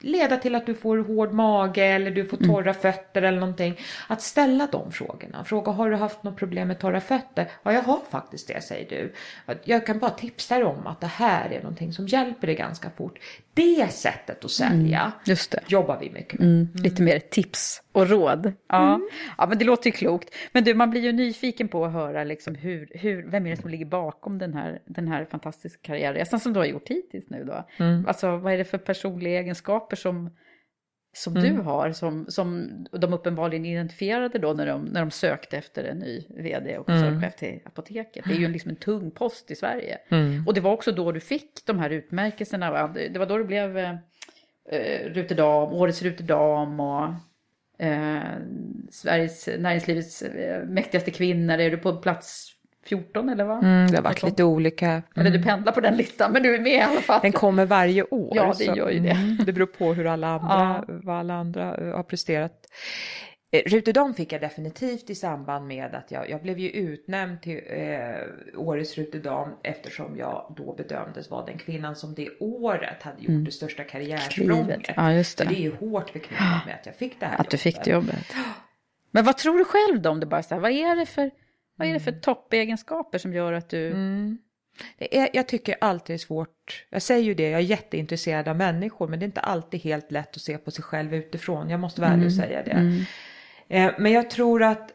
[0.00, 3.80] leda till att du får hård mage eller du får torra fötter eller någonting.
[4.08, 5.44] Att ställa de frågorna.
[5.44, 7.50] Fråga har du haft något problem med torra fötter?
[7.62, 9.12] Ja, jag har faktiskt det, säger du.
[9.64, 12.90] Jag kan bara tipsa dig om att det här är någonting som hjälper dig ganska
[12.90, 13.18] fort.
[13.54, 15.60] Det sättet att sälja just det.
[15.66, 16.48] jobbar vi mycket med.
[16.48, 16.68] Mm.
[16.74, 18.52] Lite mer tips och råd.
[18.68, 19.00] Ja.
[19.38, 20.34] ja, men det låter ju klokt.
[20.52, 23.56] Men du, man blir ju nyfiken på att höra liksom hur, hur, vem är det
[23.56, 27.44] som ligger bakom den här, den här fantastiska karriärresan som du har gjort hittills nu
[27.44, 27.64] då?
[28.06, 30.30] Alltså vad är det för personliga egenskaper som,
[31.16, 35.84] som du har, som, som de uppenbarligen identifierade då när de, när de sökte efter
[35.84, 38.24] en ny vd och koncernchef till apoteket.
[38.24, 39.98] Det är ju liksom en tung post i Sverige.
[40.46, 43.78] Och det var också då du fick de här utmärkelserna, det var då du blev
[43.78, 43.94] eh,
[44.70, 47.04] eh, Ruterdam, Årets Ruterdam och
[47.78, 48.38] eh,
[48.90, 51.58] Sveriges näringslivets eh, mäktigaste kvinnor.
[51.58, 52.55] Är du på plats
[52.86, 53.64] 14 eller vad?
[53.64, 55.02] Mm, det har varit lite olika.
[55.16, 57.20] Eller du pendlar på den listan, men du är med i alla fall.
[57.22, 58.32] Den kommer varje år.
[58.36, 59.10] Ja, det gör ju det.
[59.10, 62.66] Mm, det beror på hur alla andra, vad alla andra eh, har presterat.
[63.52, 67.60] Eh, Rutedam fick jag definitivt i samband med att jag, jag blev ju utnämnd till
[67.66, 73.44] eh, Årets Rutedam eftersom jag då bedömdes vara den kvinnan som det året hade gjort
[73.44, 74.80] det största karriärsprånget.
[74.96, 75.44] Ja, just det.
[75.44, 77.56] Så det är ju hårt för kvinnor med att jag fick det här Att du
[77.56, 78.34] fick det jobbet.
[79.10, 81.30] Men vad tror du själv då om det bara så här, vad är det för,
[81.76, 83.90] vad är det för toppegenskaper som gör att du...
[84.98, 86.86] Det är, jag tycker alltid det är svårt.
[86.90, 90.12] Jag säger ju det, jag är jätteintresserad av människor men det är inte alltid helt
[90.12, 91.70] lätt att se på sig själv utifrån.
[91.70, 93.04] Jag måste vara ärlig och säga det.
[93.68, 94.90] Eh, men jag tror att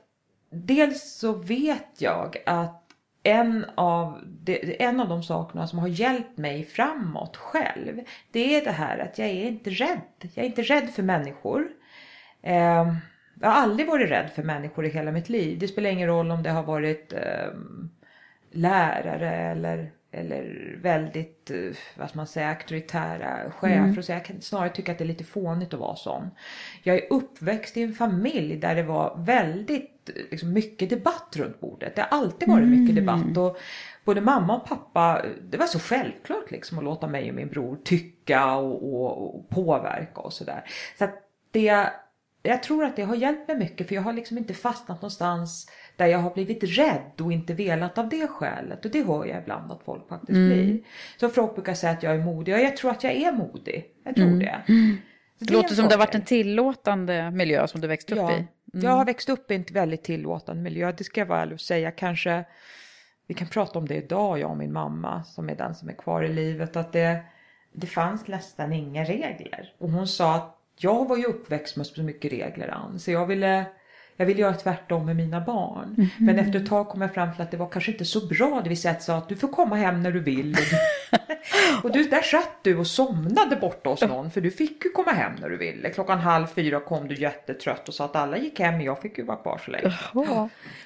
[0.50, 2.82] dels så vet jag att
[3.24, 8.66] en av, det, en av de sakerna som har hjälpt mig framåt själv det är
[8.66, 10.02] det här att jag är inte rädd.
[10.34, 11.68] Jag är inte rädd för människor.
[12.44, 12.96] Eh,
[13.42, 15.60] jag har aldrig varit rädd för människor i hela mitt liv.
[15.60, 17.90] Det spelar ingen roll om det har varit ehm,
[18.52, 24.02] lärare eller, eller väldigt, eh, vad man säga, auktoritära chefer.
[24.02, 26.30] Så jag kan snarare tycka att det är lite fånigt att vara sån.
[26.84, 31.60] Jag är uppväxt i en familj där det var väldigt eh, liksom, mycket debatt runt
[31.60, 31.96] bordet.
[31.96, 33.38] Det har alltid varit mycket debatt.
[33.38, 33.58] Och
[34.06, 37.78] både mamma och pappa, det var så självklart liksom att låta mig och min bror
[37.84, 40.64] tycka och, och, och påverka och sådär.
[40.98, 41.16] Så att
[41.52, 41.92] det
[42.44, 45.70] jag tror att det har hjälpt mig mycket för jag har liksom inte fastnat någonstans
[45.96, 48.86] där jag har blivit rädd och inte velat av det skälet.
[48.86, 50.80] Och det hör jag ibland att folk faktiskt blir.
[51.20, 52.54] Så folk brukar säga att jag är modig.
[52.54, 53.86] Och jag tror att jag är modig.
[54.04, 54.62] Jag tror det.
[55.40, 58.18] Så Det är låter som det har varit en tillåtande miljö som du växt upp
[58.18, 58.46] Ja, i.
[58.74, 60.92] jag har växt upp i en väldigt tillåtande miljö.
[60.98, 61.92] Det ska jag vara ärlig och säga.
[61.92, 62.44] Kanske,
[63.28, 65.94] vi kan prata om det idag, jag och min mamma som är den som är
[65.94, 66.76] kvar i livet.
[66.76, 67.24] Att det,
[67.74, 69.74] det fanns nästan inga regler.
[69.78, 73.00] Och hon sa att jag var ju uppväxt med så mycket regler Ann.
[73.00, 73.66] Så jag ville,
[74.18, 76.10] jag ville göra tvärtom med mina barn.
[76.20, 78.62] Men efter ett tag kom jag fram till att det var kanske inte så bra.
[78.64, 80.56] Det vill säga att sa att du får komma hem när du vill.
[80.56, 80.60] Och,
[81.20, 84.32] du, och du, där satt du och somnade borta hos någon.
[84.32, 85.90] För du fick ju komma hem när du ville.
[85.90, 89.18] Klockan halv fyra kom du jättetrött och sa att alla gick hem men jag fick
[89.18, 89.94] ju vara kvar så länge.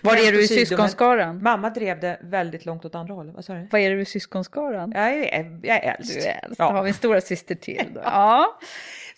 [0.01, 1.43] Var är du i syskonskaran?
[1.43, 3.35] Mamma drev det väldigt långt åt andra hållet.
[3.35, 3.67] Vad sa du?
[3.71, 4.91] Vad är du i syskonskaran?
[4.95, 6.13] Jag är, jag är äldst.
[6.13, 6.59] Du är äldst.
[6.59, 6.67] Ja.
[6.67, 7.85] Då har vi en stora syster till.
[7.93, 8.01] Då.
[8.15, 8.59] Ja.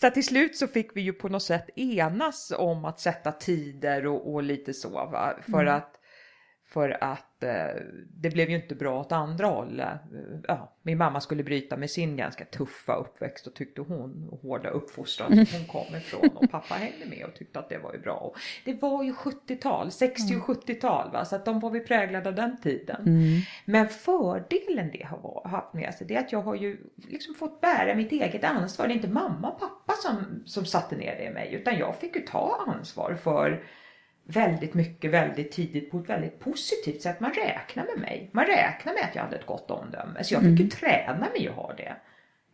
[0.02, 4.06] Så till slut så fick vi ju på något sätt enas om att sätta tider
[4.08, 5.34] och, och lite så va?
[5.52, 6.00] För att
[6.66, 9.88] för att eh, det blev ju inte bra åt andra hållet.
[9.88, 14.41] Eh, Ja, min mamma skulle bryta med sin ganska tuffa uppväxt och tyckte hon och
[14.41, 17.93] hårda uppfostran som hon kom ifrån och pappa hängde med och tyckte att det var
[17.93, 18.13] ju bra.
[18.13, 22.30] Och det var ju 70-tal, 60 och 70-tal va så att de var vi präglade
[22.30, 23.04] av den tiden.
[23.65, 27.62] Men fördelen det har haft med sig det är att jag har ju liksom fått
[27.62, 28.88] bära mitt eget ansvar.
[28.88, 31.95] Det är inte mamma och pappa som, som satte ner det i mig utan jag
[31.95, 33.63] fick ju ta ansvar för
[34.28, 37.20] väldigt mycket väldigt tidigt på ett väldigt positivt sätt.
[37.20, 38.30] Man räknar med mig.
[38.34, 40.24] Man räknar med att jag hade ett gott omdöme.
[40.24, 41.96] Så jag fick ju träna mig att ha det.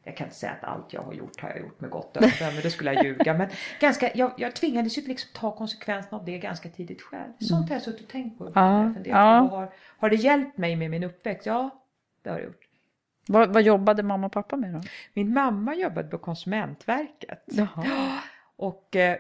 [0.04, 2.62] Jag kan inte säga att allt jag har gjort har jag gjort med gott omdöme,
[2.64, 3.34] det skulle jag ljuga.
[3.34, 7.32] Men ganska, jag, jag tvingades ju liksom ta konsekvenserna av det ganska tidigt själv.
[7.40, 8.52] Sånt har jag suttit och tänkt på.
[8.56, 9.48] Ja, ja.
[9.50, 11.46] på, Har, har det hjälpt mig med min uppväxt?
[11.46, 11.70] Ja,
[12.22, 12.68] det har det gjort.
[13.28, 14.82] Vad, vad jobbade mamma och pappa med då?
[15.14, 17.44] Min mamma jobbade på Konsumentverket.
[17.46, 18.20] Jaha.
[18.56, 19.18] Och, eh,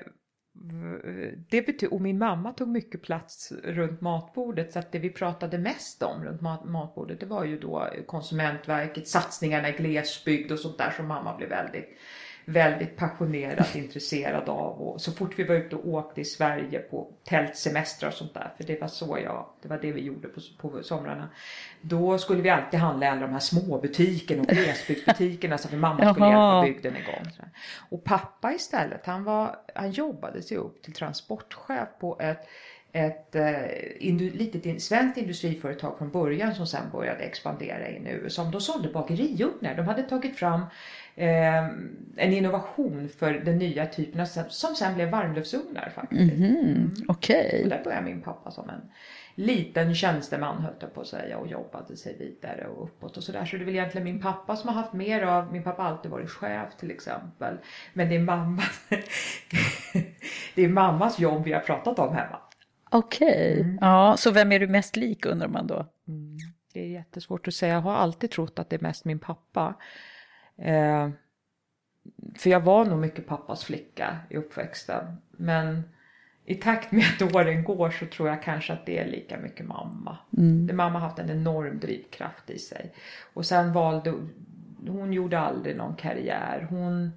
[1.49, 5.57] det bety- och min mamma tog mycket plats runt matbordet så att det vi pratade
[5.57, 10.77] mest om runt mat- matbordet det var ju då Konsumentverket, satsningarna i glesbygd och sånt
[10.77, 11.97] där som mamma blev väldigt
[12.45, 17.07] väldigt passionerat intresserad av och så fort vi var ute och åkte i Sverige på
[17.23, 20.41] tältsemestrar och sånt där för det var så jag, det var det vi gjorde på,
[20.57, 21.29] på somrarna.
[21.81, 26.13] Då skulle vi alltid handla i alla de här småbutikerna och glesbygdsbutikerna så att mamma
[26.13, 27.49] skulle hjälpa bygden igång.
[27.89, 32.47] Och pappa istället, han, var, han jobbade sig upp till transportchef på ett
[32.93, 38.11] ett eh, indu, litet in, svenskt industriföretag från början som sen började expandera in i
[38.11, 38.43] USA.
[38.43, 39.75] De sålde bakeriugnar.
[39.75, 40.65] De hade tagit fram
[41.15, 41.63] eh,
[42.17, 46.33] en innovation för den nya typen av, som sen blev varmluftsugnar faktiskt.
[46.33, 46.91] Mm.
[47.07, 47.47] Okej.
[47.47, 47.63] Okay.
[47.63, 48.81] Och där började min pappa som en
[49.35, 53.45] liten tjänsteman höll jag på att säga och jobbade sig vidare och uppåt och sådär.
[53.45, 55.89] Så det är väl egentligen min pappa som har haft mer av, min pappa har
[55.89, 57.57] alltid varit chef till exempel.
[57.93, 58.63] Men det är mamma,
[60.55, 62.37] det är mammas jobb vi har pratat om hemma.
[62.91, 63.61] Okej, okay.
[63.61, 63.77] mm.
[63.81, 65.87] ja så vem är du mest lik undrar man då?
[66.07, 66.37] Mm.
[66.73, 69.75] Det är jättesvårt att säga, jag har alltid trott att det är mest min pappa.
[70.57, 71.09] Eh,
[72.35, 75.17] för jag var nog mycket pappas flicka i uppväxten.
[75.31, 75.83] Men
[76.45, 79.65] i takt med att åren går så tror jag kanske att det är lika mycket
[79.65, 80.17] mamma.
[80.37, 80.75] Mm.
[80.75, 82.93] Mamma har haft en enorm drivkraft i sig.
[83.33, 84.13] Och sen valde
[84.87, 86.67] hon gjorde aldrig någon karriär.
[86.69, 87.11] Hon,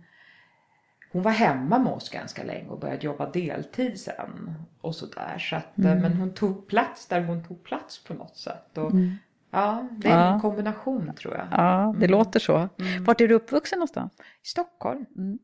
[1.12, 4.54] hon var hemma med oss ganska länge och började jobba deltid sen.
[4.80, 5.38] Och sådär.
[5.38, 5.98] Så att, mm.
[5.98, 8.78] Men hon tog plats där hon tog plats på något sätt.
[8.78, 9.16] Och, mm.
[9.50, 10.34] Ja, det är ja.
[10.34, 11.46] en kombination tror jag.
[11.50, 12.10] Ja, det mm.
[12.10, 12.56] låter så.
[12.56, 13.04] Mm.
[13.04, 14.12] Vart är du uppvuxen någonstans?
[14.42, 15.06] I Stockholm.
[15.16, 15.38] Mm.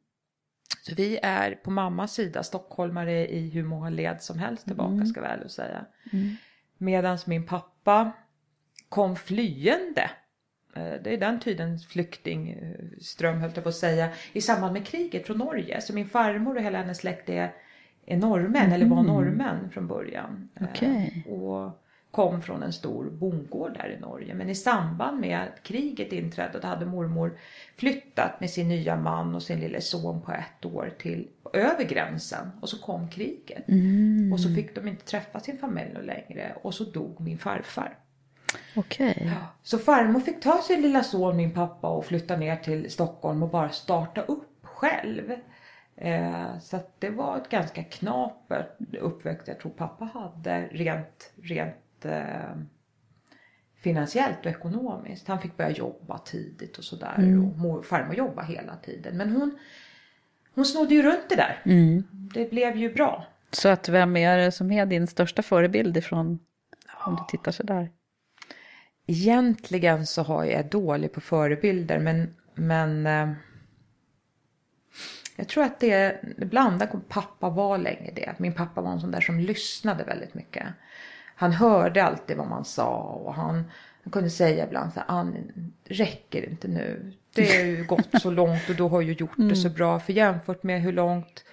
[0.82, 5.06] Så vi är på mammas sida stockholmare i hur många led som helst tillbaka mm.
[5.06, 5.84] ska väl säga.
[6.12, 6.36] Mm.
[6.78, 8.12] Medan min pappa
[8.88, 10.10] kom flyende.
[10.76, 14.08] Eh, det är den tidens flyktingström höll jag på att säga.
[14.32, 15.80] I samband med kriget från Norge.
[15.80, 17.54] Så min farmor och hela hennes släkt är,
[18.06, 20.48] är norrmän eller var norrmän från början.
[20.60, 21.22] Okay.
[21.22, 21.82] Och
[22.12, 24.34] kom från en stor bondgård där i Norge.
[24.34, 27.38] Men i samband med att kriget inträdde då hade mormor
[27.76, 32.50] flyttat med sin nya man och sin lille son på ett år till över gränsen
[32.60, 33.68] och så kom kriget.
[33.68, 34.32] Mm.
[34.32, 37.98] Och så fick de inte träffa sin familj längre och så dog min farfar.
[38.76, 39.10] Okej.
[39.10, 39.26] Okay.
[39.26, 43.42] Ja, så farmor fick ta sin lilla son, min pappa och flytta ner till Stockholm
[43.42, 45.32] och bara starta upp själv.
[45.96, 52.56] Eh, så det var ett ganska knapert uppväxt jag tror pappa hade rent, rent eh,
[53.82, 55.28] finansiellt och ekonomiskt.
[55.28, 57.14] Han fick börja jobba tidigt och sådär.
[57.18, 57.44] Mm.
[57.44, 59.16] Och mor, farmor jobbade hela tiden.
[59.16, 59.58] Men hon,
[60.54, 61.62] hon snodde ju runt det där.
[61.64, 62.04] Mm.
[62.10, 63.26] Det blev ju bra.
[63.50, 66.38] Så att vem är det som är din största förebild ifrån,
[67.06, 67.90] om du tittar sådär?
[69.06, 73.32] Egentligen så har jag, är dålig på förebilder men, men eh,
[75.36, 78.34] jag tror att det, ibland, pappa var länge det.
[78.38, 80.66] Min pappa var en sån där som lyssnade väldigt mycket
[81.34, 83.54] han hörde alltid vad man sa och han,
[84.04, 85.36] han kunde säga ibland så här, Ann,
[85.84, 87.12] räcker inte nu?
[87.34, 89.76] Det har ju gått så långt och du har ju gjort det så mm.
[89.76, 90.00] bra.
[90.00, 91.44] För jämfört med hur långt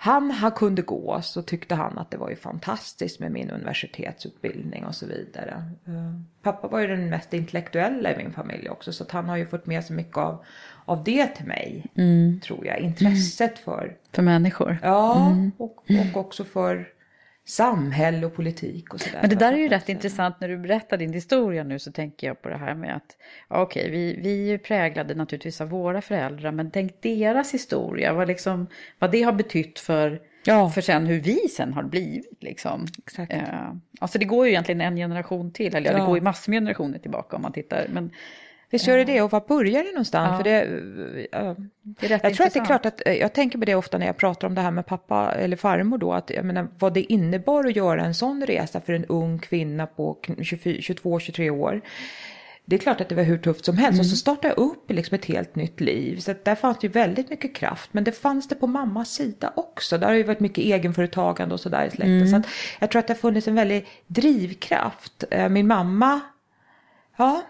[0.00, 4.84] han, han kunde gå så tyckte han att det var ju fantastiskt med min universitetsutbildning
[4.84, 5.64] och så vidare.
[5.88, 9.36] Uh, pappa var ju den mest intellektuella i min familj också så att han har
[9.36, 10.44] ju fått med sig mycket av,
[10.84, 11.86] av det till mig.
[11.94, 12.40] Mm.
[12.40, 12.78] Tror jag.
[12.78, 13.64] Intresset mm.
[13.64, 13.96] för...
[14.12, 14.78] För människor.
[14.82, 15.52] Ja, mm.
[15.56, 16.88] och, och också för
[17.48, 19.18] samhälle och politik och sådär.
[19.20, 22.26] Men det där är ju rätt intressant när du berättar din historia nu så tänker
[22.26, 23.16] jag på det här med att
[23.48, 28.28] okej, okay, vi, vi är präglade naturligtvis av våra föräldrar men tänk deras historia, vad,
[28.28, 28.66] liksom,
[28.98, 30.70] vad det har betytt för, ja.
[30.70, 32.38] för sen hur vi sen har blivit.
[32.40, 32.86] Liksom.
[32.98, 33.32] Exakt.
[33.32, 35.98] Uh, alltså det går ju egentligen en generation till, eller ja.
[35.98, 37.86] det går ju massor med generationer tillbaka om man tittar.
[37.92, 38.10] Men,
[38.70, 40.30] Visst gör det det och var börjar det någonstans?
[40.30, 40.36] Ja.
[40.36, 41.56] För det, ja.
[41.82, 44.06] det jag tror att det är klart att eh, jag tänker på det ofta när
[44.06, 47.12] jag pratar om det här med pappa eller farmor då, att jag menar vad det
[47.12, 51.80] innebar att göra en sån resa för en ung kvinna på 22-23 år.
[52.64, 54.00] Det är klart att det var hur tufft som helst mm.
[54.00, 56.18] och så startade jag upp liksom ett helt nytt liv.
[56.18, 57.90] Så där fanns det ju väldigt mycket kraft.
[57.92, 59.98] Men det fanns det på mammas sida också.
[59.98, 62.16] Där har ju varit mycket egenföretagande och sådär i släkten.
[62.16, 62.28] Mm.
[62.28, 62.46] Så att
[62.78, 65.24] jag tror att det har funnits en väldig drivkraft.
[65.30, 66.20] Eh, min mamma,
[67.16, 67.42] ja,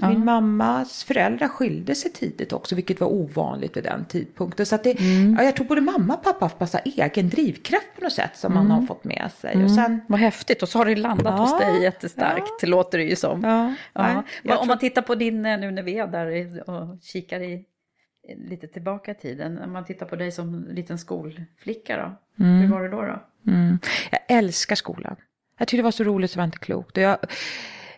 [0.00, 0.08] Ja.
[0.08, 4.66] Min mammas föräldrar skilde sig tidigt också, vilket var ovanligt vid den tidpunkten.
[4.66, 5.36] Så det, mm.
[5.38, 8.36] ja, jag tror både mamma och pappa har haft massa egen drivkraft på något sätt
[8.36, 8.68] som mm.
[8.68, 9.52] man har fått med sig.
[9.52, 9.64] Mm.
[9.64, 12.68] Och sen, Vad häftigt, och så har det landat ja, hos dig jättestarkt, ja.
[12.68, 13.42] låter det ju som.
[13.42, 14.18] Ja, ja.
[14.18, 14.66] Om tror...
[14.66, 17.64] man tittar på din, eh, nu när vi är där och kikar i
[18.36, 22.60] lite tillbaka i tiden, om man tittar på dig som liten skolflicka då, mm.
[22.60, 23.02] hur var det då?
[23.02, 23.22] då?
[23.52, 23.78] Mm.
[24.10, 25.16] Jag älskar skolan.
[25.58, 26.96] Jag tyckte det var så roligt så det var inte klokt.
[26.96, 27.18] Jag,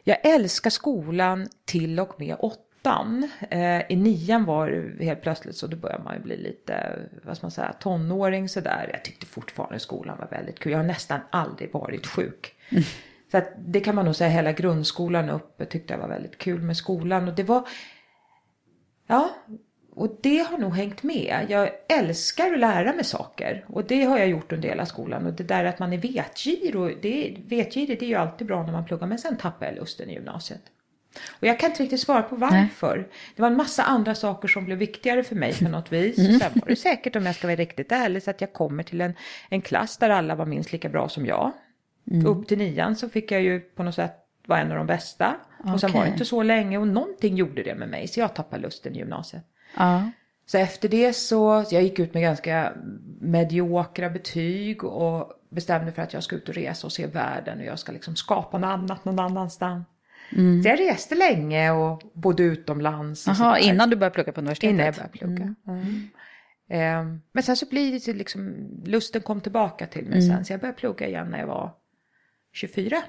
[0.08, 3.30] jag älskar skolan till och med åttan.
[3.50, 7.36] Eh, I nian var det helt plötsligt så då börjar man ju bli lite, vad
[7.36, 8.90] ska man säga, tonåring sådär.
[8.92, 10.72] Jag tyckte fortfarande skolan var väldigt kul.
[10.72, 12.54] Jag har nästan aldrig varit sjuk.
[12.68, 12.84] Mm.
[13.30, 16.62] Så att det kan man nog säga hela grundskolan upp tyckte jag var väldigt kul
[16.62, 17.28] med skolan.
[17.28, 17.68] Och det var,
[19.06, 19.30] ja,
[19.96, 21.46] och det har nog hängt med.
[21.48, 25.26] Jag älskar att lära mig saker och det har jag gjort under hela skolan.
[25.26, 28.72] Och det där att man är vetgir det, vetgirig det är ju alltid bra när
[28.72, 30.60] man pluggar men sen tappar jag lusten i gymnasiet.
[31.28, 32.96] Och jag kan inte riktigt svara på varför.
[32.96, 33.08] Nej.
[33.36, 36.18] Det var en massa andra saker som blev viktigare för mig på något vis.
[36.18, 36.40] Mm.
[36.40, 39.00] Sen var det säkert om jag ska vara riktigt ärlig så att jag kommer till
[39.00, 39.14] en,
[39.48, 41.52] en klass där alla var minst lika bra som jag.
[42.10, 42.26] Mm.
[42.26, 44.16] Upp till nian så fick jag ju på något sätt
[44.46, 45.36] vara en av de bästa.
[45.60, 45.74] Okay.
[45.74, 48.34] Och sen var det inte så länge och någonting gjorde det med mig så jag
[48.34, 49.42] tappade lusten i gymnasiet.
[49.76, 50.10] Ja.
[50.46, 52.72] Så efter det så, jag gick ut med ganska
[53.20, 57.64] mediokra betyg och bestämde för att jag ska ut och resa och se världen och
[57.64, 59.86] jag ska liksom skapa något annat någon annanstans.
[60.32, 60.62] Mm.
[60.62, 63.26] Så jag reste länge och bodde utomlands.
[63.26, 64.74] Jaha, innan du började plugga på universitetet?
[64.74, 65.54] Innan jag började plugga.
[65.66, 66.08] Mm.
[66.68, 67.00] Mm.
[67.00, 70.30] Um, men sen så blir det liksom, lusten kom tillbaka till mig sen.
[70.30, 70.44] Mm.
[70.44, 71.72] Så jag började plugga igen när jag var
[72.52, 73.02] 24.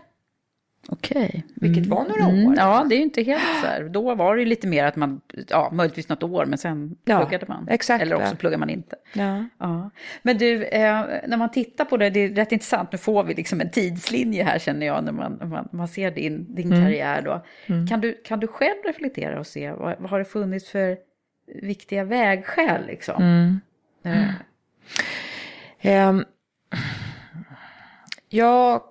[0.90, 1.26] Okej.
[1.28, 1.42] Okay.
[1.56, 2.48] Vilket var några mm.
[2.48, 2.56] år.
[2.58, 3.84] Ja, det är ju inte helt så här.
[3.84, 7.20] Då var det ju lite mer att man, ja, möjligtvis något år, men sen ja,
[7.20, 7.68] pluggade man.
[7.70, 8.02] Exakt.
[8.02, 8.96] Eller också pluggar man inte.
[9.14, 9.46] Ja.
[9.58, 9.90] ja.
[10.22, 13.34] Men du, eh, när man tittar på det, det är rätt intressant, nu får vi
[13.34, 16.84] liksom en tidslinje här känner jag, när man, man, man ser din, din mm.
[16.84, 17.46] karriär då.
[17.66, 17.88] Mm.
[17.88, 20.98] Kan, du, kan du själv reflektera och se, vad, vad har det funnits för
[21.62, 23.24] viktiga vägskäl liksom?
[23.24, 23.60] Mm.
[25.82, 26.10] Eh.
[26.10, 26.26] Um,
[28.30, 28.82] jag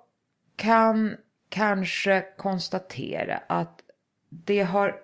[0.57, 1.16] kan
[1.57, 3.80] kanske konstatera att
[4.28, 4.96] det har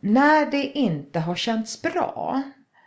[0.00, 2.42] när det inte har känts bra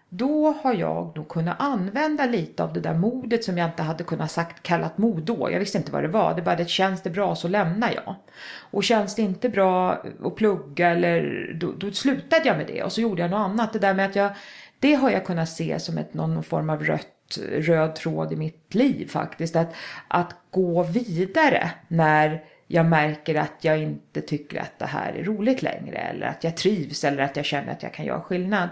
[0.10, 4.04] då har jag nog kunnat använda lite av det där modet som jag inte hade
[4.04, 5.52] kunnat sagt kallat mod då.
[5.52, 6.36] Jag visste inte vad det var.
[6.36, 8.16] Det bara det känns det bra så lämnar jag.
[8.60, 12.92] Och känns det inte bra att plugga eller då, då slutade jag med det och
[12.92, 13.74] så gjorde jag något annat.
[13.74, 14.32] Det där med att jag,
[14.80, 18.74] det har jag kunnat se som ett, någon form av rött röd tråd i mitt
[18.74, 19.56] liv faktiskt.
[19.56, 19.74] Att,
[20.08, 25.62] att gå vidare när jag märker att jag inte tycker att det här är roligt
[25.62, 28.70] längre eller att jag trivs eller att jag känner att jag kan göra skillnad.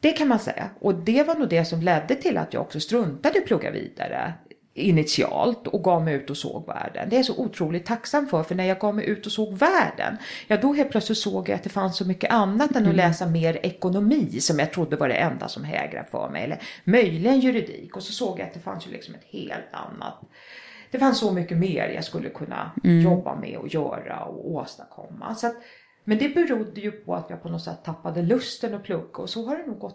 [0.00, 0.70] Det kan man säga.
[0.80, 3.70] Och det var nog det som ledde till att jag också struntade i att plugga
[3.70, 4.32] vidare
[4.76, 7.08] initialt och gav mig ut och såg världen.
[7.08, 9.58] Det är jag så otroligt tacksam för, för när jag gav mig ut och såg
[9.58, 10.16] världen,
[10.46, 12.96] ja då helt plötsligt såg jag att det fanns så mycket annat än att mm.
[12.96, 17.40] läsa mer ekonomi som jag trodde var det enda som hägrade för mig, eller möjligen
[17.40, 20.20] juridik och så såg jag att det fanns ju liksom ett helt annat
[20.90, 23.00] det fanns så mycket mer jag skulle kunna mm.
[23.00, 25.34] jobba med och göra och åstadkomma.
[25.34, 25.54] Så att,
[26.04, 29.30] men det berodde ju på att jag på något sätt tappade lusten att plugga och
[29.30, 29.94] så har det nog gått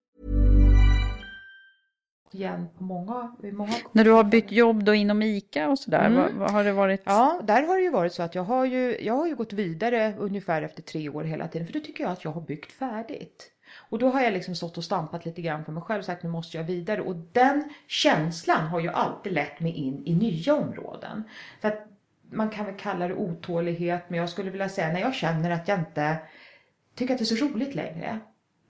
[2.35, 6.13] Igen på många, många När du har bytt jobb då inom ICA och sådär, Mm.
[6.13, 7.01] vad, vad har det varit?
[7.05, 9.53] Ja, där har det ju varit så att jag har ju, jag har ju gått
[9.53, 12.71] vidare ungefär efter tre år hela tiden för då tycker jag att jag har byggt
[12.71, 13.51] färdigt.
[13.89, 16.23] Och då har jag liksom stått och stampat lite grann för mig själv och sagt
[16.23, 20.55] nu måste jag vidare och den känslan har ju alltid lett mig in i nya
[20.55, 21.23] områden.
[21.61, 21.87] För att
[22.31, 25.67] man kan väl kalla det otålighet men jag skulle vilja säga när jag känner att
[25.67, 26.17] jag inte
[26.95, 28.19] tycker att det är så roligt längre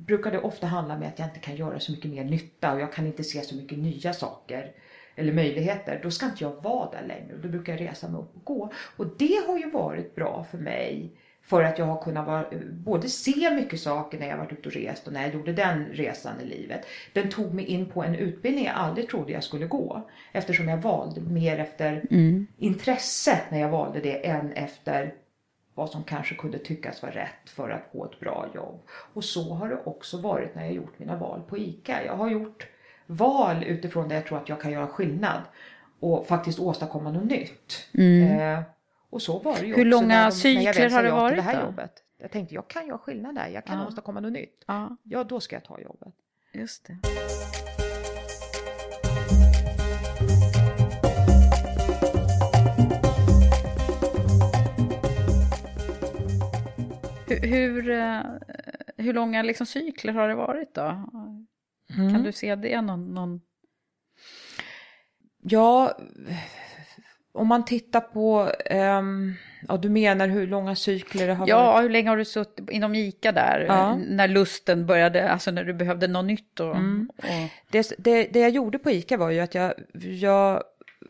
[0.06, 2.82] brukar det ofta handla med att jag inte kan göra så mycket mer nytta och
[2.82, 4.72] jag kan inte se så mycket nya saker
[5.16, 6.00] eller möjligheter.
[6.04, 8.44] Då ska inte jag vara där längre och då brukar jag resa mig upp och
[8.44, 8.72] gå.
[8.98, 11.12] Och det har ju varit bra för mig
[11.44, 14.76] för att jag har kunnat vara, både se mycket saker när jag varit ute och
[14.76, 16.86] rest och när jag gjorde den resan i livet.
[17.14, 20.10] Den tog mig in på en utbildning jag aldrig trodde jag skulle gå.
[20.32, 22.06] Eftersom jag valde mer efter
[22.58, 25.14] intresse när jag valde det än efter
[25.76, 28.82] vad som kanske kunde tyckas vara rätt för att få ett bra jobb.
[29.14, 32.06] Och så har det också varit när jag gjort mina val på ICA.
[32.06, 32.68] Jag har gjort
[33.06, 35.42] val utifrån det jag tror att jag kan göra skillnad
[36.00, 37.88] och faktiskt åstadkomma något nytt.
[37.94, 38.62] Eh,
[39.10, 41.60] och så var det ju Hur också långa de, cykler har det varit det här
[41.62, 41.66] då?
[41.66, 41.92] jobbet.
[42.18, 43.88] Jag tänkte jag kan göra skillnad där, jag kan Ja.
[43.88, 44.64] åstadkomma något nytt.
[44.68, 46.14] Ja, Ja, då ska jag ta jobbet.
[46.54, 46.98] just det.
[57.36, 58.22] Hur, hur, eh,
[58.98, 61.08] hur långa liksom cykler har det varit då?
[61.94, 62.14] Mm.
[62.14, 63.42] Kan du se det någon, någon...
[65.42, 65.98] Ja,
[67.34, 69.34] om man tittar på, ehm,
[69.68, 71.50] ja du menar hur långa cykler det har varit?
[71.50, 73.66] Ja, hur länge har du suttit inom ICA där?
[73.68, 73.96] Ja.
[73.96, 76.76] När lusten började, alltså när du behövde något nytt och...
[76.76, 77.10] Mm.
[77.18, 77.24] och
[77.72, 80.64] Det, det, det jag gjorde på ICA var ju att jag, jag,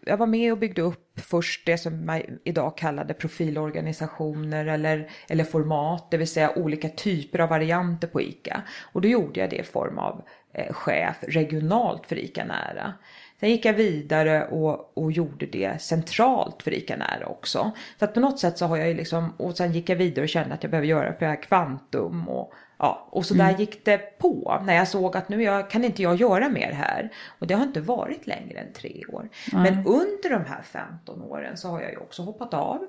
[0.06, 5.44] jag var med och byggde upp först det som man idag kallade profilorganisationer eller, eller
[5.44, 8.62] format, det vill säga olika typer av varianter på ICA.
[8.94, 10.22] Och då gjorde jag det i form av
[10.54, 12.94] eh, chef regionalt för ICA Nära.
[13.40, 17.72] Sen gick jag vidare och, och gjorde det centralt för ICA Nära också.
[18.00, 20.24] Så att på något sätt så har jag ju liksom, och sen gick jag vidare
[20.24, 23.86] och kände att jag behöver göra för jag kvantum och Ja, och så där gick
[23.86, 27.10] det på när jag såg att nu jag, kan inte jag göra mer här.
[27.40, 29.30] Och det har inte varit längre än tre år.
[29.52, 32.88] Men under de här 15 åren så har jag ju också hoppat av.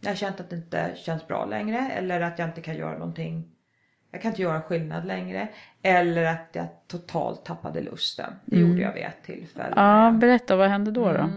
[0.00, 2.98] Jag har känt att det inte känns bra längre eller att jag inte kan göra
[2.98, 3.48] någonting.
[4.10, 5.48] Jag kan inte göra skillnad längre.
[5.82, 8.32] Eller att jag totalt tappade lusten.
[8.44, 9.72] Det gjorde jag vid ett tillfälle.
[9.76, 11.12] Ja, berätta, vad hände då?
[11.12, 11.30] då?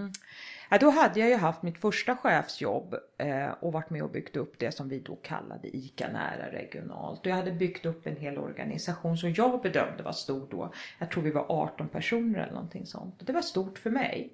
[0.73, 4.35] Ja, då hade jag ju haft mitt första chefsjobb eh, och varit med och byggt
[4.35, 7.19] upp det som vi då kallade ICA nära regionalt.
[7.19, 10.73] Och jag hade byggt upp en hel organisation som jag bedömde var stor då.
[10.99, 13.15] Jag tror vi var 18 personer eller någonting sånt.
[13.19, 14.33] Det var stort för mig.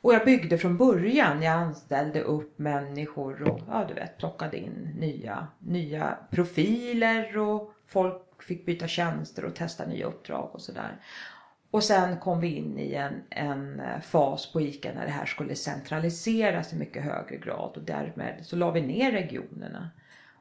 [0.00, 1.42] Och jag byggde från början.
[1.42, 8.42] Jag anställde upp människor och ja, du vet, plockade in nya, nya profiler och folk
[8.42, 11.00] fick byta tjänster och testa nya uppdrag och sådär.
[11.74, 15.26] Och sen kom vi in i en, en eh, fas på ICA när det här
[15.26, 19.90] skulle centraliseras i mycket högre grad och därmed så la vi ner regionerna.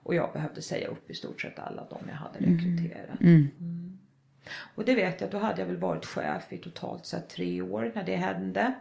[0.04, 3.22] Och jag behövde säga upp i stort sett alla de jag hade rekryterat.
[3.22, 3.98] Mm.
[4.76, 7.92] Och det vet jag, då hade jag väl varit chef i totalt sett tre år
[7.96, 8.74] när det hände.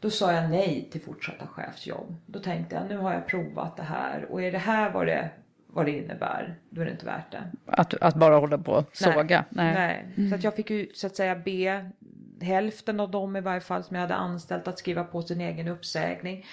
[0.00, 2.14] Då sa jag nej till fortsatta chefsjobb.
[2.26, 5.30] Då tänkte jag nu har jag provat det här och är det här vad det,
[5.72, 7.42] vad det innebär, då är det inte värt det.
[7.66, 9.44] Att, att bara hålla på och såga?
[9.50, 10.06] Nej.
[10.30, 11.90] Så att jag fick ju så att säga be
[12.40, 15.68] hälften av dem i varje fall som jag hade anställt att skriva på sin egen
[15.68, 16.46] uppsägning.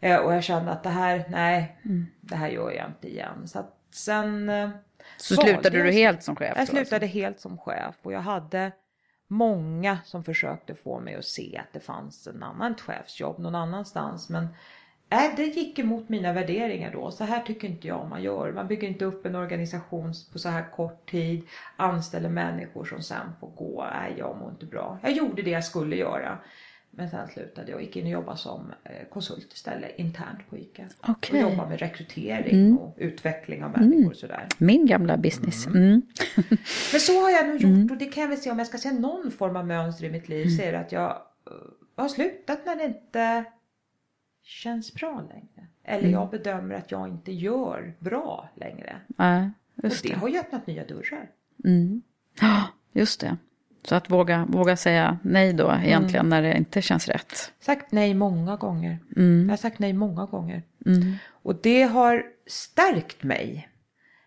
[0.00, 1.76] Eh, och jag kände att det här, nej,
[2.20, 3.48] det här gör jag inte igen.
[3.48, 4.48] Så att sen...
[4.48, 4.70] eh,
[5.16, 6.52] Så slutade jag- du helt som chef?
[6.56, 7.18] Jag då, slutade alltså?
[7.18, 8.72] helt som chef och jag hade
[9.26, 14.28] många som försökte få mig att se att det fanns en annan chefsjobb någon annanstans.
[14.28, 14.48] Men
[15.10, 17.10] nej, det gick emot mina värderingar då.
[17.10, 18.52] Så här tycker inte jag man gör.
[18.52, 21.42] Man bygger inte upp en organisation på så här kort tid.
[21.76, 23.86] Anställer människor som sen får gå.
[23.92, 24.98] Nej, jag mår inte bra.
[25.02, 26.38] Jag gjorde det jag skulle göra.
[26.90, 30.56] Men sen slutade jag och gick in och jobbade som eh, konsult istället internt på
[30.56, 30.82] ICA.
[31.00, 31.44] Okej.
[31.44, 34.46] Och jobbade med rekrytering och utveckling av människor och sådär.
[34.58, 35.66] Min gamla business.
[35.66, 36.02] Mm.
[36.92, 38.78] Men så har jag nog gjort och det kan jag väl se om jag ska
[38.78, 42.08] se någon form av mönster i mitt liv så är det att jag eh, har
[42.08, 43.44] slutat när det inte
[44.50, 45.68] känns bra längre.
[45.84, 48.96] Eller jag bedömer att jag inte gör bra längre.
[49.76, 50.14] Och just det det.
[50.14, 51.30] har ju öppnat nya dörrar.
[52.40, 53.36] Ja, just det.
[53.84, 57.52] Så att våga, våga säga nej då egentligen när det inte känns rätt.
[57.60, 58.98] Sagt nej många gånger.
[59.16, 60.62] Jag har sagt nej många gånger.
[61.28, 63.68] Och det har stärkt mig.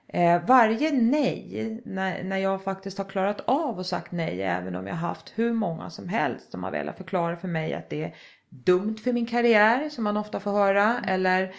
[0.07, 4.87] Eh, varje nej, när, när jag faktiskt har klarat av och sagt nej, även om
[4.87, 8.13] jag haft hur många som helst som har velat förklara för mig att det
[8.53, 11.55] dumt för min karriär, som man ofta får höra, eller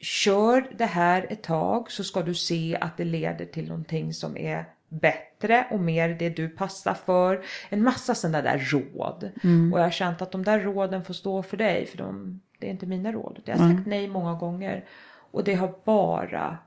[0.00, 4.36] kör det här ett tag så ska du se att det leder till någonting som
[4.36, 7.44] är bättre och mer det du passar för.
[7.68, 9.30] En massa sådana där råd.
[9.44, 9.72] Mm.
[9.72, 12.66] Och jag har känt att de där råden får stå för dig för de, det
[12.66, 13.40] är inte mina råd.
[13.44, 13.84] Jag har sagt Mm.
[13.86, 14.84] nej många gånger.
[15.30, 16.58] Och det har bara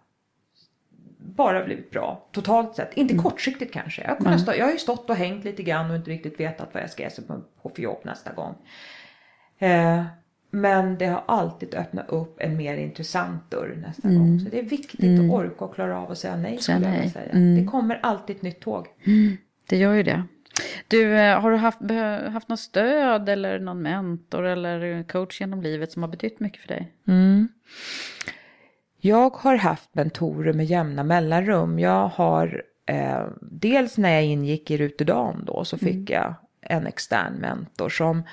[1.17, 2.93] bara blivit bra totalt sett.
[2.93, 4.15] Inte kortsiktigt kanske.
[4.23, 6.83] Jag stå, jag har ju stått och hängt lite grann och inte riktigt vetat vad
[6.83, 7.09] jag ska ge
[7.61, 8.55] på för jobb nästa gång.
[9.61, 10.03] Eh,
[10.51, 14.39] men det har alltid öppnat upp en mer intressant dörr nästa gång.
[14.39, 16.57] Så det är viktigt att orka och klara av att säga nej.
[16.57, 17.09] Säga nej.
[17.09, 17.31] säga.
[17.31, 17.55] Mm.
[17.55, 18.87] Det kommer alltid ett nytt tåg.
[19.69, 20.23] Det gör ju det.
[20.87, 21.79] Du, eh, har du haft,
[22.33, 26.67] haft något stöd eller någon mentor eller coach genom livet som har betytt mycket för
[26.67, 26.91] dig?
[29.03, 31.79] Jag har haft mentorer med jämna mellanrum.
[31.79, 37.33] Jag har eh, dels när jag ingick i Rutedam då så fick jag en extern
[37.33, 38.23] mentor som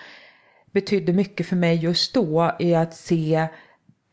[0.81, 3.49] betydde mycket för mig just då i att se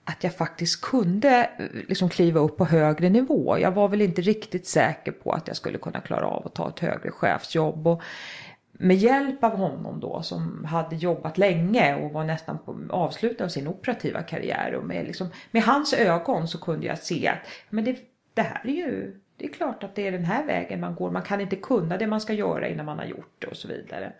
[0.03, 3.59] att jag faktiskt kunde eh, liksom kliva upp på högre nivå.
[3.59, 6.69] Jag var väl inte riktigt säker på att jag skulle kunna klara av att ta
[6.69, 7.87] ett högre chefsjobb.
[7.87, 8.01] Och
[8.71, 13.47] med hjälp av honom då som hade jobbat länge och var nästan på avslutet av
[13.47, 17.83] sin operativa karriär och med, liksom, med hans ögon så kunde jag se att men
[17.83, 17.97] det,
[18.33, 21.11] det här är ju det är klart att det är den här vägen man går.
[21.11, 23.67] Man kan inte kunna det man ska göra innan man har gjort det och så
[23.67, 24.13] vidare.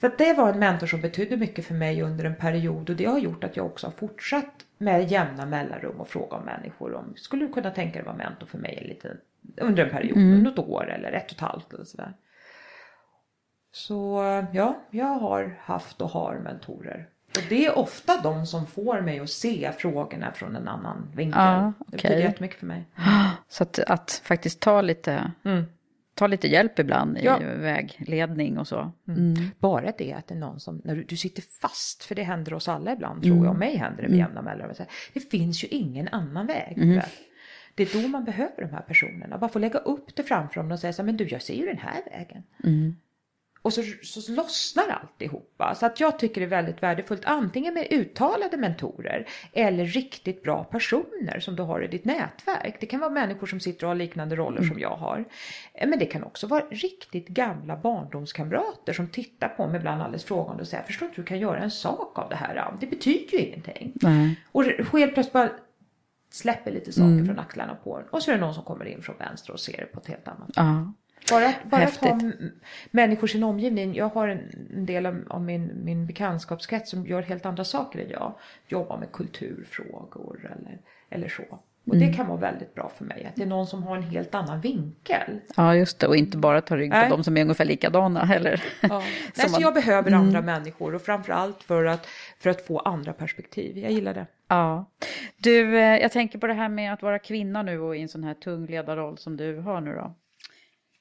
[0.00, 2.96] Så att det var en mentor som betydde mycket för mig under en period och
[2.96, 6.94] det har gjort att jag också har fortsatt med jämna mellanrum och fråga om människor
[6.94, 9.16] om skulle du kunna tänka dig vara mentor för mig en liten,
[9.56, 12.12] under en period, något år eller ett och ett halvt eller sådär.
[13.72, 14.22] Så
[14.52, 17.08] ja, jag har haft och har mentorer.
[17.36, 21.40] Och det är ofta de som får mig att se frågorna från en annan vinkel.
[21.40, 21.96] Ja, Det okej.
[21.96, 22.84] betyder jättemycket för mig.
[23.48, 25.32] Så att, att faktiskt ta lite,
[26.16, 27.38] ta lite hjälp ibland i Ja.
[27.38, 28.92] vägledning och så.
[29.08, 29.34] Mm.
[29.58, 32.54] Bara det att det är någon som, när du, du sitter fast, för det händer
[32.54, 34.74] oss alla ibland tror jag, och mig händer det med jämna mellanrum.
[35.14, 36.74] Det finns ju ingen annan väg.
[36.76, 37.12] vet.
[37.74, 40.72] Det är då man behöver de här personerna, bara få lägga upp det framför dem
[40.72, 42.42] och säga så här, men du jag ser ju den här vägen.
[43.66, 45.74] Och så, så lossnar alltihopa.
[45.74, 50.64] Så att jag tycker det är väldigt värdefullt antingen med uttalade mentorer eller riktigt bra
[50.64, 52.76] personer som du har i ditt nätverk.
[52.80, 55.24] Det kan vara människor som sitter och har liknande roller som jag har.
[55.74, 60.24] Eh, Men det kan också vara riktigt gamla barndomskamrater som tittar på mig ibland alldeles
[60.24, 62.74] frågande och säger förstår inte hur du kan göra en sak av det här?
[62.80, 63.92] Det betyder ju ingenting.
[63.94, 64.40] Nej.
[64.52, 65.50] Och helt plötsligt bara
[66.30, 68.04] släpper lite saker från axlarna på en.
[68.10, 70.06] Och så är det någon som kommer in från vänster och ser det på ett
[70.08, 70.92] helt annat Ja.
[71.30, 72.20] Bara, bara att ha
[72.90, 73.94] människor i sin omgivning.
[73.94, 78.10] Jag har en, del av, av min, min bekantskapskrets som gör helt andra saker än
[78.10, 78.34] jag.
[78.68, 80.78] Jobbar med kulturfrågor eller,
[81.10, 81.42] eller så.
[81.86, 82.08] Och Mm.
[82.08, 83.24] det kan vara väldigt bra för mig.
[83.24, 85.40] Att det är någon som har en helt annan vinkel.
[85.56, 86.06] ja, just det.
[86.06, 87.10] Och inte bara ta rygg på Nej.
[87.10, 88.64] de som är ungefär likadana heller.
[88.80, 88.88] Ja.
[89.36, 92.06] Nej, så jag behöver andra människor och framförallt för att,
[92.38, 93.78] för att få andra perspektiv.
[93.78, 94.26] Jag gillar det.
[94.48, 94.84] Ja.
[95.36, 98.08] Du, eh, jag tänker på det här med att vara kvinna nu och i en
[98.08, 100.14] sån här tung ledarroll som du har nu då.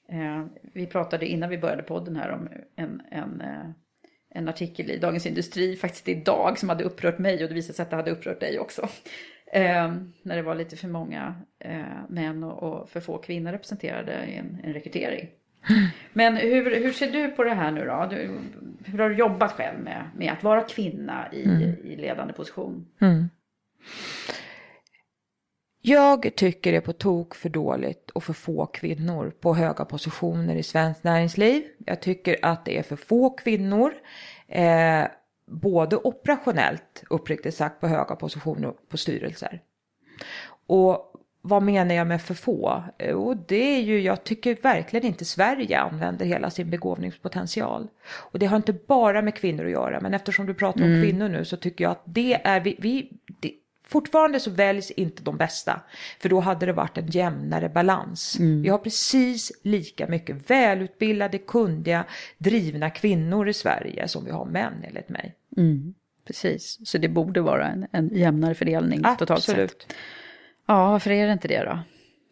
[0.10, 3.70] Eh, vi pratade innan vi började podden här om en, en, eh,
[4.30, 7.84] en artikel i Dagens Industri faktiskt idag som hade upprört mig och det visade sig
[7.84, 8.89] att det hade upprört dig också.
[9.53, 9.93] Eh,
[10.24, 11.36] när det var lite för många
[12.10, 15.30] män och, och för få kvinnor representerade i en, en rekrytering.
[16.14, 18.08] Men hur, hur ser du på det här nu då?
[18.10, 18.39] Du,
[18.86, 21.41] hur har du jobbat själv med, med att vara kvinna i,
[21.84, 22.88] i ledande position?
[25.88, 30.56] Jag tycker det är på tok för dåligt och för få kvinnor på höga positioner
[30.56, 31.64] i svenskt näringsliv.
[31.86, 33.94] Jag tycker att det är för få kvinnor,
[34.48, 35.04] eh,
[35.48, 39.62] både operationellt, uppriktigt sagt, på höga positioner på styrelser.
[40.68, 41.12] Och
[41.42, 42.84] vad menar jag med för få?
[42.98, 47.88] Eh, Och det är ju, jag tycker verkligen inte Sverige använder hela sin begåvningspotential.
[48.32, 51.30] Och det har inte bara med kvinnor att göra, men eftersom du pratar om kvinnor
[51.30, 53.10] nu så tycker jag att det är, vi, vi
[53.88, 55.82] fortfarande så väljs inte de bästa.
[56.20, 58.38] För då hade det varit en jämnare balans.
[58.64, 62.06] Vi har precis lika mycket välutbildade, kundiga,
[62.38, 65.36] drivna kvinnor i Sverige som vi har män enligt mig.
[66.28, 69.50] Precis, så det borde vara en, en jämnare fördelning totalt sett.
[69.54, 69.94] Absolut.
[70.66, 71.80] Ja, varför är det inte det då?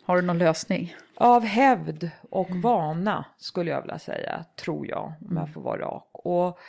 [0.06, 0.96] Har du någon lösning?
[1.16, 6.10] Av hävd och vana skulle jag vilja säga, tror jag, om jag får vara rak.
[6.14, 6.60] Och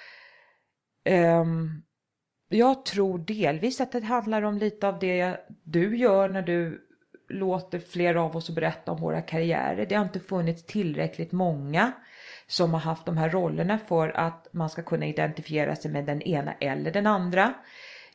[1.04, 1.82] ehm,
[2.54, 6.80] jag tror delvis att det handlar om lite av det du gör när du
[7.28, 9.86] låter fler av oss berätta om våra karriärer.
[9.86, 11.92] Det har inte funnits tillräckligt många
[12.46, 16.22] som har haft de här rollerna för att man ska kunna identifiera sig med den
[16.22, 17.54] ena eller den andra.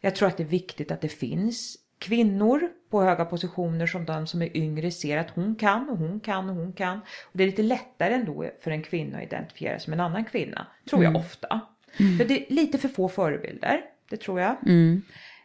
[0.01, 4.27] Jag tror att det är viktigt att det finns kvinnor på höga positioner som de
[4.27, 6.99] som är yngre ser att hon kan och hon kan och hon kan.
[6.99, 10.25] Och det är lite lättare ändå för en kvinna att identifiera sig med en annan
[10.25, 11.61] kvinna, tror jag ofta.
[11.97, 14.55] För det är lite för få förebilder, det tror jag.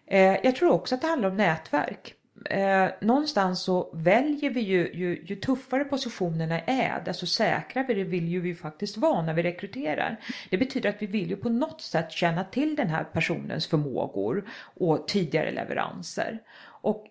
[0.06, 2.14] Eh, jag tror också att det handlar om nätverk.
[2.50, 8.40] eh, någonstans så väljer vi ju, ju, ju tuffare positionerna är, desto säkrare vill ju
[8.40, 10.20] vi faktiskt vara när vi rekryterar.
[10.50, 14.48] Det betyder att vi vill ju på något sätt känna till den här personens förmågor
[14.76, 16.42] och tidigare leveranser.
[16.82, 17.06] Och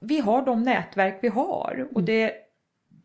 [0.00, 2.32] vi har de nätverk vi har och det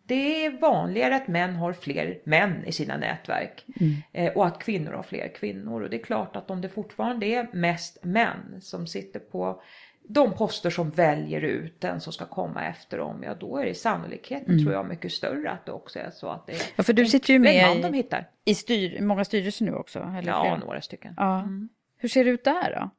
[0.08, 3.94] det är vanligare att män har fler män i sina nätverk mm.
[4.12, 5.82] eh, och att kvinnor har fler kvinnor.
[5.82, 9.62] Och det är klart att om det fortfarande är mest män som sitter på
[10.08, 13.74] de poster som väljer ut den som ska komma efter dem, ja då är det
[13.74, 14.64] sannolikheten mm.
[14.64, 17.06] tror jag mycket större att det också är så att det är ja, för du
[17.06, 18.30] sitter ju med i, de hittar.
[18.46, 20.00] i styr, många styrelser nu också?
[20.00, 20.66] Eller ja, fler?
[20.66, 21.14] några stycken.
[21.18, 21.40] Ja.
[21.40, 21.70] Mm.
[21.98, 22.90] Hur ser det ut där då?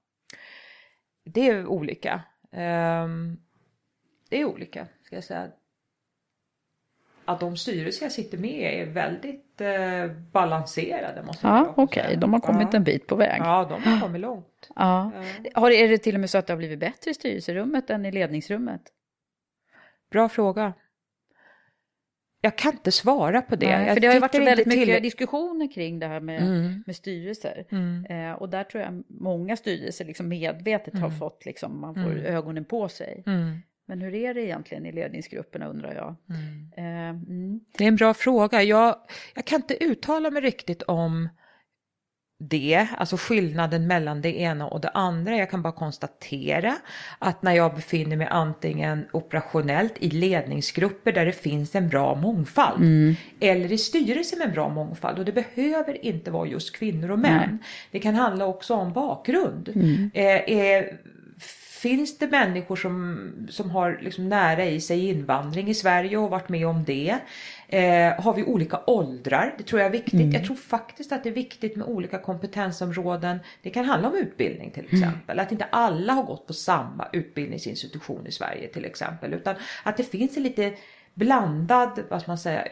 [1.25, 2.23] Det är olika.
[2.53, 3.41] Um,
[4.29, 5.49] det är olika, ska jag säga
[7.25, 11.23] att de styrelser jag sitter med är väldigt eh, balanserade.
[11.23, 12.17] Måste ja, okej, okay.
[12.17, 12.77] de har kommit ja.
[12.77, 13.41] en bit på väg.
[13.45, 14.71] Ja, de har kommit långt.
[14.77, 15.13] Ja.
[15.55, 18.07] Har, är det till och med så att det har blivit bättre i styrelserummet än
[18.07, 18.83] i ledningsrummet?
[20.11, 20.73] Bra fråga.
[22.41, 23.79] Jag kan inte svara på det.
[23.79, 25.03] Nej, för det har ju varit väldigt mycket till...
[25.03, 26.83] diskussioner kring det här med, mm.
[26.87, 27.65] med styrelser.
[27.71, 28.05] Mm.
[28.05, 31.03] Eh, och där tror jag många styrelser liksom medvetet mm.
[31.03, 32.25] har fått, liksom, man får mm.
[32.25, 33.23] ögonen på sig.
[33.87, 36.17] Men hur är det egentligen i ledningsgrupperna undrar jag?
[36.31, 36.73] Mm.
[36.77, 37.61] Eh, mm.
[37.79, 38.63] Det är en bra fråga.
[38.63, 38.97] Jag,
[39.35, 41.29] jag kan inte uttala mig riktigt om
[42.39, 45.37] det, alltså skillnaden mellan det ena och det andra.
[45.37, 46.77] Jag kan bara konstatera
[47.19, 52.83] att när jag befinner mig antingen operationellt i ledningsgrupper där det finns en bra mångfald
[52.83, 53.15] mm.
[53.41, 57.19] eller i styrelser med en bra mångfald och det behöver inte vara just kvinnor och
[57.19, 57.49] män.
[57.51, 57.59] Nej.
[57.91, 59.69] Det kan handla också om bakgrund.
[59.75, 60.11] Mm.
[60.15, 60.85] Eh, eh,
[61.85, 66.49] finns det människor som, som har liksom nära i sig invandring i Sverige och varit
[66.49, 67.19] med om det?
[67.69, 69.55] Eh, har vi olika åldrar?
[69.59, 70.15] Det tror jag är viktigt.
[70.15, 70.33] Mm.
[70.33, 73.39] Jag tror faktiskt att det är viktigt med olika kompetensområden.
[73.63, 75.03] Det kan handla om utbildning till mm.
[75.03, 75.37] exempel.
[75.37, 75.47] Mm.
[75.47, 79.35] Att inte alla har gått på samma utbildningsinstitution i Sverige till exempel.
[79.35, 80.73] Utan att det finns en lite
[81.15, 82.69] blandad, vad ska man säga,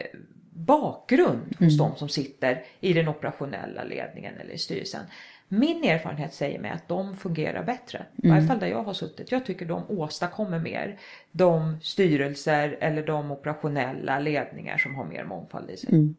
[0.53, 1.77] bakgrund hos mm.
[1.77, 5.01] de som sitter i den operationella ledningen eller i styrelsen.
[5.47, 7.97] Min erfarenhet säger mig att de fungerar bättre.
[7.97, 8.09] Mm.
[8.23, 9.31] I varje fall där jag har suttit.
[9.31, 10.99] Jag tycker de åstadkommer mer.
[11.31, 15.89] De styrelser eller de operationella ledningar som har mer mångfald i sig.
[15.91, 16.15] Mm.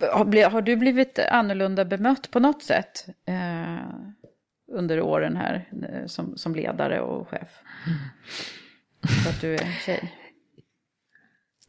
[0.00, 3.86] Har, har, du blivit annorlunda bemött på något sätt eh,
[4.72, 7.60] under åren här eh, som, som ledare och chef?
[7.86, 7.98] Mm.
[9.24, 10.12] För att du är tjej?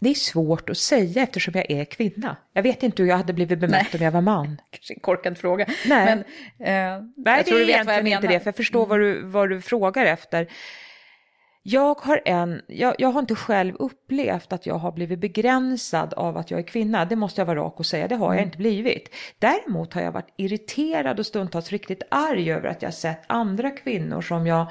[0.03, 2.37] Det är svårt att säga eftersom jag är kvinna.
[2.53, 3.99] Jag vet inte hur jag hade blivit bemött Nej.
[3.99, 4.61] om jag var man.
[4.71, 5.65] Kanske en korkad fråga.
[5.85, 8.89] Nej, Men, eh, Nej det är egentligen inte det, för jag förstår mm.
[8.89, 10.47] vad, du, vad du frågar efter.
[11.65, 16.37] Jag har, en, jag, jag, har inte själv upplevt att jag har blivit begränsad av
[16.37, 17.05] att jag är kvinna.
[17.05, 18.45] Det måste jag vara rak och säga, det har jag mm.
[18.45, 19.09] inte blivit.
[19.39, 24.21] Däremot har jag varit irriterad och stundtals riktigt arg över att jag sett andra kvinnor
[24.21, 24.67] som jag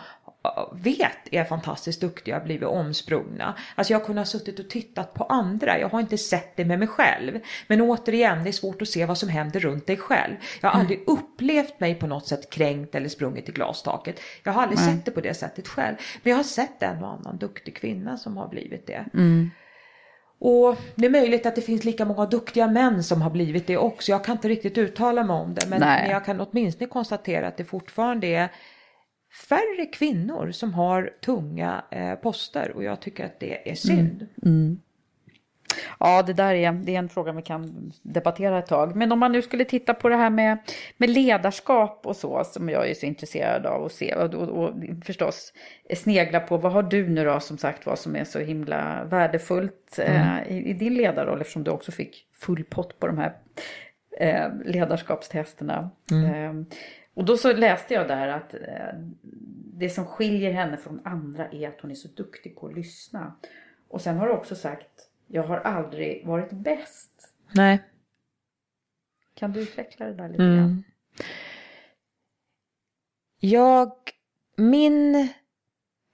[0.73, 3.55] vet är fantastiskt duktiga och blivit omsprungna.
[3.75, 6.79] Alltså jag har kunnat suttit och tittat på andra, jag har inte sett det med
[6.79, 7.41] mig själv.
[7.67, 10.35] Men återigen, det är svårt att se vad som händer runt dig själv.
[10.61, 10.81] Jag har mm.
[10.81, 14.21] aldrig upplevt mig på något sätt kränkt eller sprungit i glastaket.
[14.43, 14.97] Jag har aldrig mm.
[14.97, 15.97] sett det på det sättet själv.
[16.23, 19.05] Men jag har sett en och annan duktig kvinna som har blivit det.
[19.15, 19.51] Mm.
[20.45, 23.77] Och det är möjligt att det finns lika många duktiga män som har blivit det
[23.77, 24.13] också.
[24.13, 25.67] Jag kan inte riktigt uttala mig om det.
[25.69, 28.49] Men, men jag kan åtminstone konstatera att det fortfarande är
[29.33, 34.27] färre kvinnor som har tunga eh, poster och jag tycker att det är synd.
[34.43, 34.55] Mm.
[34.57, 34.81] Mm.
[36.01, 38.97] Ja, det där är, det är en fråga vi kan debattera ett tag.
[38.97, 40.59] Men om man nu skulle titta på det här med,
[40.97, 44.75] med ledarskap och så, som jag är så intresserad av att se, och, och, och
[45.05, 45.53] förstås
[45.97, 49.99] snegla på, vad har du nu då som sagt vad som är så himla värdefullt
[49.99, 50.39] mm.
[50.39, 53.33] eh, i, i, din ledarroll, eftersom du också fick full pott på de här
[54.19, 55.91] eh, ledarskapstesterna.
[56.11, 56.35] Mm.
[56.35, 56.67] Eh,
[57.15, 58.99] och då så läste jag där att eh,
[59.75, 63.35] det som skiljer henne från andra är att hon är så duktig på att lyssna.
[63.89, 67.35] Och sen har du också sagt, jag har aldrig varit bäst.
[67.55, 67.83] Nej.
[69.35, 70.57] Kan du utveckla det där lite mm.
[70.57, 70.83] grann?
[73.41, 73.93] Jag,
[74.57, 75.29] min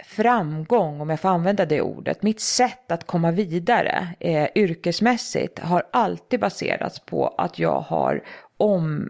[0.04, 5.82] framgång, om jag får använda det ordet, mitt sätt att komma vidare eh, yrkesmässigt har
[5.92, 8.24] alltid baserats på att jag har
[8.56, 9.08] om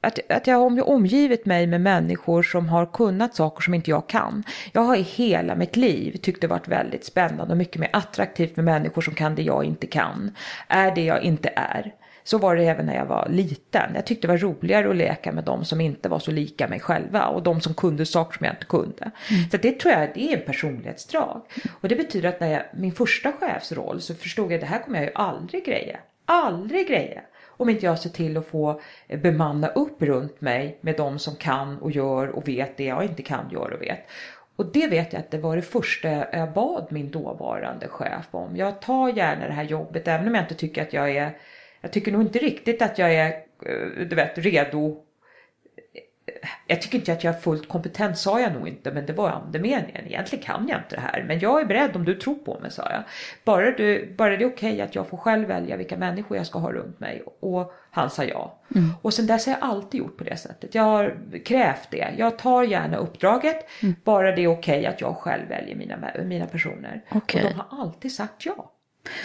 [0.00, 4.08] att, att jag har omgivit mig med människor som har kunnat saker som inte jag
[4.08, 4.44] kan.
[4.72, 8.56] Jag har i hela mitt liv tyckt det varit väldigt spännande och mycket mer attraktivt
[8.56, 10.36] med människor som kan det jag inte kan.
[10.68, 11.94] Är det jag inte är.
[12.24, 13.94] Så var det även när jag var liten.
[13.94, 16.80] Jag tyckte det var roligare att leka med de som inte var så lika mig
[16.80, 19.10] själva och de som kunde saker som jag inte kunde.
[19.30, 19.50] Mm.
[19.50, 21.42] Så det tror jag det är en personlighetsdrag.
[21.80, 24.82] Och det betyder att när jag, min första chefsroll så förstod jag att det här
[24.82, 25.98] kommer jag ju aldrig greja.
[26.26, 27.22] Aldrig greja
[27.58, 31.36] om inte jag ser till att få eh, bemanna upp runt mig med de som
[31.36, 34.00] kan och gör och vet det jag inte kan, gör och vet.
[34.56, 38.56] Och det vet jag att det var det första jag bad min dåvarande chef om.
[38.56, 41.36] Jag tar gärna det här jobbet även om jag inte tycker att jag är
[41.80, 43.28] jag tycker nog inte riktigt att jag är
[43.66, 45.04] eh, du vet, redo
[46.66, 49.30] jag tycker inte att jag är fullt kompetent sa jag nog inte men det var
[49.30, 50.06] andemeningen.
[50.06, 52.70] Egentligen kan jag inte det här men jag är beredd om du tror på mig
[52.70, 53.02] sa jag.
[53.44, 56.46] Bara, du, bara det är okej okay att jag får själv välja vilka människor jag
[56.46, 57.22] ska ha runt mig.
[57.40, 58.58] Och han sa ja.
[58.74, 58.90] Mm.
[59.02, 60.74] Och sen dess har jag alltid gjort på det sättet.
[60.74, 62.14] Jag har krävt det.
[62.16, 63.68] Jag tar gärna uppdraget.
[63.82, 63.94] Mm.
[64.04, 67.04] Bara det är okej okay att jag själv väljer mina, mina personer.
[67.10, 67.42] Okay.
[67.42, 68.72] Och de har alltid sagt ja.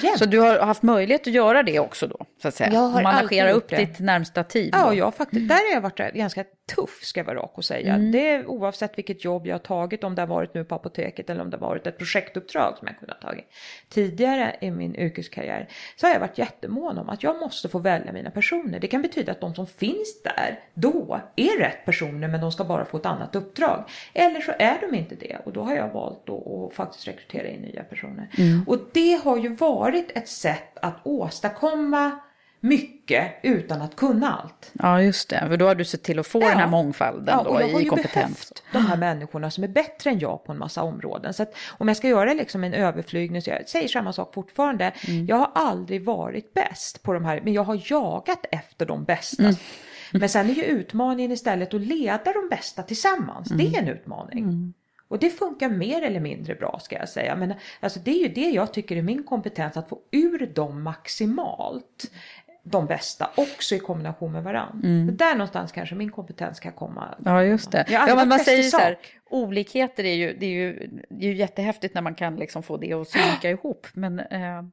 [0.01, 0.20] Jämt.
[0.20, 2.26] Så du har haft möjlighet att göra det också då?
[2.41, 2.74] Så att säga.
[2.74, 3.76] Jag har Managera upp det.
[3.76, 4.70] ditt närmsta team?
[4.72, 7.93] Ja, jag faktiskt, där har jag varit ganska tuff ska jag vara rak och säga.
[7.93, 8.11] Mm.
[8.11, 11.41] Det oavsett vilket jobb jag har tagit, om det har varit nu på apoteket eller
[11.41, 13.45] om det har varit ett projektuppdrag som jag kunnat tagit.
[13.89, 18.14] Tidigare i min yrkeskarriär så har jag varit jättemån om att jag måste få välja
[18.14, 18.80] mina personer.
[18.80, 22.64] Det kan betyda att de som finns där då är rätt personer men de ska
[22.64, 23.84] bara få ett annat uppdrag.
[24.14, 27.61] Eller så är de inte det och då har jag valt att faktiskt rekrytera in
[27.61, 28.30] nya personer.
[28.38, 28.64] Mm.
[28.68, 32.20] Och det har ju varit ett sätt att åstadkomma
[32.64, 34.72] mycket utan att kunna allt.
[34.74, 35.45] Ja, just det.
[35.47, 36.47] För då har du sett till att få ja.
[36.47, 37.86] den här mångfalden ja, då, i kompetens.
[37.86, 40.84] Jag har ju behövt de här människorna som är bättre än jag på en massa
[40.84, 41.34] områden.
[41.34, 44.91] Så att om jag ska göra liksom en överflygning, så jag säger samma sak fortfarande.
[45.07, 45.26] Mm.
[45.26, 49.43] Jag har aldrig varit bäst på de här, men jag har jagat efter de bästa.
[49.43, 49.55] Mm.
[50.11, 53.51] Men sen är ju utmaningen istället att leda de bästa tillsammans.
[53.51, 53.57] Mm.
[53.57, 54.43] Det är en utmaning.
[54.43, 54.74] Mm.
[55.14, 57.36] Och det funkar mer eller mindre bra ska jag säga.
[57.36, 60.84] Men alltså, det är ju det jag tycker är min kompetens, att få ur dem
[60.84, 62.11] maximalt
[62.64, 64.88] de bästa också i kombination med varandra.
[64.88, 65.18] Mm.
[65.18, 67.16] Där någonstans kanske min kompetens kan komma.
[67.26, 67.86] Ja, just det.
[67.89, 68.97] Ja, men man säger så här,
[69.30, 72.78] olikheter är ju, det är ju, det är ju jättehäftigt när man kan liksom få
[72.78, 73.88] det att synka ihop.
[73.93, 74.64] Men eh,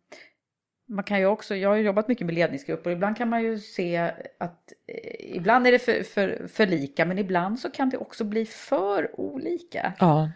[0.88, 3.58] man kan ju också, jag har ju jobbat mycket med ledningsgrupper ibland kan man ju
[3.58, 3.96] se
[4.38, 8.24] att eh, ibland är det för, för, för lika men ibland så kan det också
[8.24, 9.92] bli för olika.
[9.98, 10.30] Ja.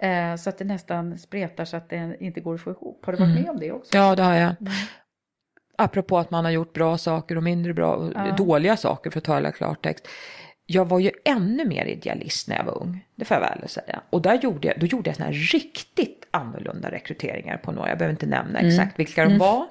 [0.00, 3.06] Eh, så att det nästan spretar så att det inte går att få ihop.
[3.06, 3.42] Har du varit mm.
[3.42, 3.96] med om det också?
[3.96, 4.54] Ja, det har jag.
[5.78, 5.84] Mm.
[5.84, 8.34] Apropå att man har gjort bra saker och mindre bra, ja.
[8.36, 10.08] dåliga saker för att tala klartext.
[10.68, 14.00] Jag var ju ännu mer idealist när jag var ung, det får jag väl säga.
[14.10, 17.98] Och där gjorde jag, då gjorde jag såna här riktigt annorlunda rekryteringar på några, jag
[17.98, 18.70] behöver inte nämna mm.
[18.70, 19.66] exakt vilka de var.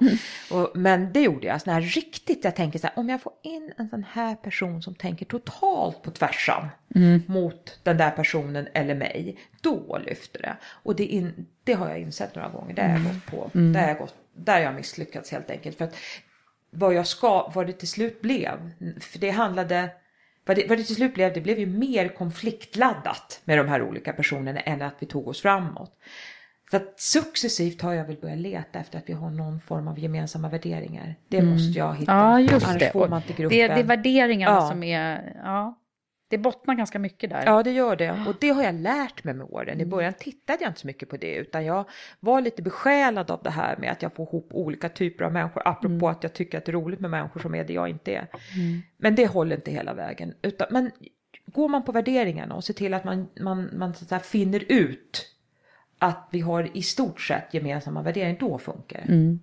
[0.50, 3.32] Och, men det gjorde jag, såna här riktigt, jag tänker så här, om jag får
[3.42, 7.22] in en sån här person som tänker totalt på tvärsan mm.
[7.26, 10.56] mot den där personen eller mig, då lyfter det.
[10.66, 13.12] Och det, in, det har jag insett några gånger, det har jag mm.
[13.12, 13.72] gått på, mm.
[13.72, 15.78] det har jag gått där jag misslyckats helt enkelt.
[15.78, 15.96] För att
[16.70, 18.70] vad jag ska, vad det till slut blev,
[19.00, 19.90] för det handlade,
[20.44, 23.82] vad det, vad det till slut blev, det blev ju mer konfliktladdat med de här
[23.82, 25.92] olika personerna än att vi tog oss framåt.
[26.70, 29.98] Så att successivt har jag väl börjat leta efter att vi har någon form av
[29.98, 31.14] gemensamma värderingar.
[31.28, 31.50] Det mm.
[31.50, 32.12] måste jag hitta.
[32.12, 32.92] Ja, just Annars det.
[32.92, 33.58] får man till gruppen.
[33.58, 34.68] Det, det är värderingarna ja.
[34.68, 35.78] som är, ja.
[36.28, 37.42] Det bottnar ganska mycket där.
[37.46, 38.24] Ja, det gör det.
[38.28, 39.68] Och det har jag lärt mig med åren.
[39.68, 39.90] I mm.
[39.90, 41.84] början tittade jag inte så mycket på det, utan jag
[42.20, 45.62] var lite besjälad av det här med att jag får ihop olika typer av människor,
[45.64, 46.04] apropå mm.
[46.04, 48.26] att jag tycker att det är roligt med människor som är det jag inte är.
[48.56, 48.82] Mm.
[48.96, 50.34] Men det håller inte hela vägen.
[50.42, 50.90] Utan, men
[51.46, 55.32] går man på värderingarna och ser till att man, man, man så finner ut
[55.98, 59.12] att vi har i stort sett gemensamma värderingar, då funkar det.
[59.12, 59.40] Mm.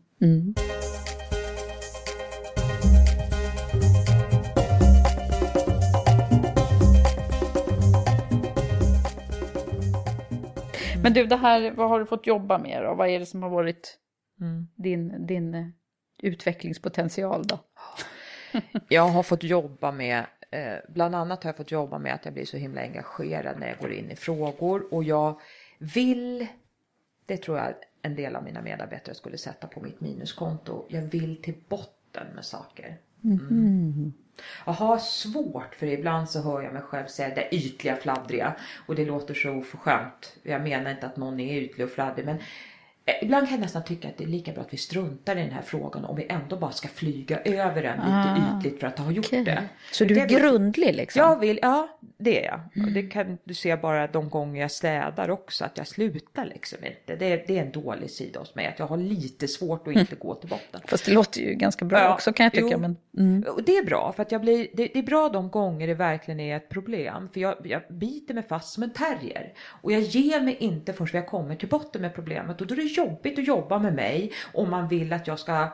[11.03, 12.93] Men du, det här, vad har du fått jobba med då?
[12.93, 13.97] Vad är det som har varit
[14.41, 14.67] mm.
[14.75, 15.73] din, din
[16.21, 17.59] utvecklingspotential då?
[18.87, 22.33] jag har fått jobba med, eh, bland annat har jag fått jobba med att jag
[22.33, 25.39] blir så himla engagerad när jag går in i frågor och jag
[25.79, 26.47] vill,
[27.25, 31.41] det tror jag en del av mina medarbetare skulle sätta på mitt minuskonto, jag vill
[31.41, 32.97] till botten med saker.
[33.23, 34.13] Mm.
[34.65, 38.55] Jag har svårt för ibland så hör jag mig själv säga det ytliga fladdriga
[38.85, 40.37] och det låter så oförskämt.
[40.43, 42.37] Jag menar inte att någon är ytlig och fladdrig men
[43.21, 45.51] ibland kan jag nästan tycka att det är lika bra att vi struntar i den
[45.51, 48.99] här frågan om vi ändå bara ska flyga över den lite ah, ytligt för att
[48.99, 49.43] ha gjort okay.
[49.43, 49.63] det.
[49.91, 51.21] Så du är grundlig liksom?
[51.21, 52.59] Jag vill, ja det är jag.
[52.75, 52.87] Mm.
[52.87, 56.77] Och det kan du se bara de gånger jag städar också att jag slutar liksom
[56.85, 57.15] inte.
[57.15, 59.93] Det är, det är en dålig sida hos mig att jag har lite svårt att
[59.93, 60.19] inte mm.
[60.19, 60.81] gå till botten.
[60.87, 62.67] Fast det låter ju ganska bra ja, också kan jag tycka.
[62.71, 63.45] Jo, men, mm.
[63.65, 66.39] Det är bra för att jag blir, det, det, är bra de gånger det verkligen
[66.39, 67.29] är ett problem.
[67.33, 69.53] För jag, jag biter mig fast som en terrier.
[69.81, 72.92] Och jag ger mig inte förrän jag kommer till botten med problemet och då är
[72.97, 75.69] jobbigt att jobba med mig om man vill att jag ska, äh,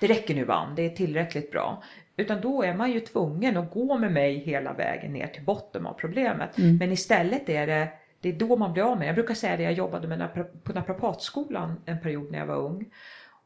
[0.00, 1.82] det räcker nu Ann, det är tillräckligt bra.
[2.16, 5.86] Utan då är man ju tvungen att gå med mig hela vägen ner till botten
[5.86, 6.58] av problemet.
[6.58, 6.76] Mm.
[6.76, 7.88] Men istället är det,
[8.20, 10.28] det är då man blir av med Jag brukar säga det, jag jobbade med
[10.64, 12.90] på naprapatskolan en period när jag var ung.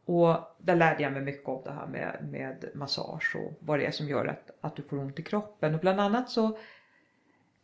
[0.05, 3.87] Och där lärde jag mig mycket om det här med, med massage och vad det
[3.87, 5.75] är som gör att, att du får ont i kroppen.
[5.75, 6.59] Och bland annat så,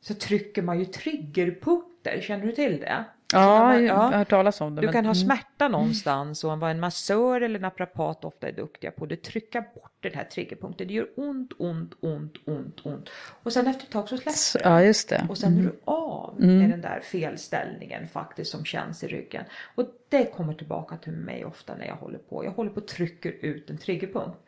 [0.07, 3.05] så trycker man ju triggerpunkter känner du till det?
[3.33, 4.81] Ja, jag har hört talas om det.
[4.81, 5.25] Du men- kan ha mm.
[5.25, 9.61] smärta någonstans och vad en massör eller naprapat ofta är duktiga på det är trycka
[9.61, 10.89] bort den här triggerpunkten.
[10.89, 13.09] Det gör ont, ont, ont, ont, ont.
[13.43, 14.69] Och sen efter ett tag så släpper det.
[14.69, 15.27] Ja, just det.
[15.29, 15.67] Och sen är Mm.
[15.73, 16.59] du av Mm.
[16.59, 19.45] med den där felställningen faktiskt som känns i ryggen.
[19.75, 22.45] Och det kommer tillbaka till mig ofta när jag håller på.
[22.45, 24.39] Jag håller på och trycker ut en triggerpunkt.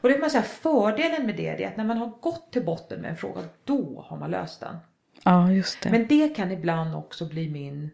[0.00, 2.64] Och det kan man säga fördelen med det är att när man har gått till
[2.64, 4.76] botten med en fråga då har man löst den.
[5.24, 5.90] Ja, just det.
[5.90, 7.90] Men det kan ibland också bli min,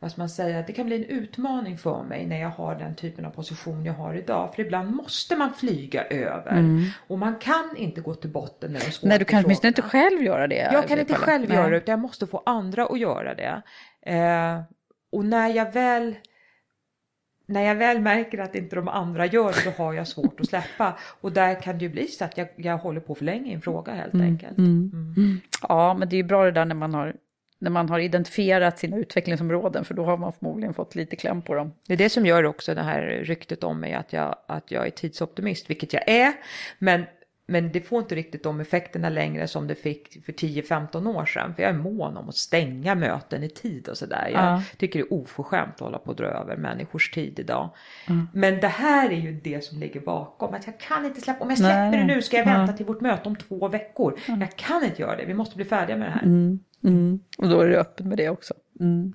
[0.00, 2.94] vad ska man säga, det kan bli en utmaning för mig när jag har den
[2.96, 4.54] typen av position jag har idag.
[4.54, 6.84] För ibland måste man flyga över Mm.
[7.06, 9.82] och man kan inte gå till botten med de svåra Nej, du kan åtminstone inte
[9.82, 10.70] själv göra det.
[10.72, 11.58] Jag kan inte själv Nej.
[11.58, 13.62] göra det utan jag måste få andra att göra det.
[14.12, 14.62] Eh,
[15.12, 16.14] och när jag väl
[17.46, 20.48] när jag väl märker att inte de andra gör det, då har jag svårt att
[20.48, 20.98] släppa.
[21.20, 23.54] Och där kan det ju bli så att jag, jag håller på för länge i
[23.54, 24.58] en fråga helt enkelt.
[24.58, 24.90] Mm.
[25.16, 25.40] Mm.
[25.68, 27.14] Ja, men det är ju bra det där när man har
[27.58, 31.54] när man har identifierat sina utvecklingsområden, för då har man förmodligen fått lite kläm på
[31.54, 31.72] dem.
[31.86, 34.86] Det är det som gör också det här ryktet om mig att jag, att jag
[34.86, 36.32] är tidsoptimist, vilket jag är.
[36.78, 37.04] Men,
[37.48, 41.54] men det får inte riktigt de effekterna längre som det fick för 10-15 år sedan.
[41.54, 44.28] För jag är mån om att stänga möten i tid och sådär.
[44.32, 44.62] Jag Ja.
[44.78, 47.68] tycker det är oförskämt att hålla på och dra över människors tid idag.
[48.08, 48.28] Mm.
[48.32, 50.54] Men det här är ju det som ligger bakom.
[50.54, 51.90] Att jag kan inte släppa, om jag Nej.
[51.90, 52.50] släpper det nu ska jag Ja.
[52.52, 54.18] vänta till vårt möte om två veckor.
[54.26, 56.22] Jag kan inte göra det, vi måste bli färdiga med det här.
[56.22, 56.58] Mm.
[56.84, 57.20] Mm.
[57.38, 58.54] Och då är det öppet med det också.
[58.80, 59.12] Mm.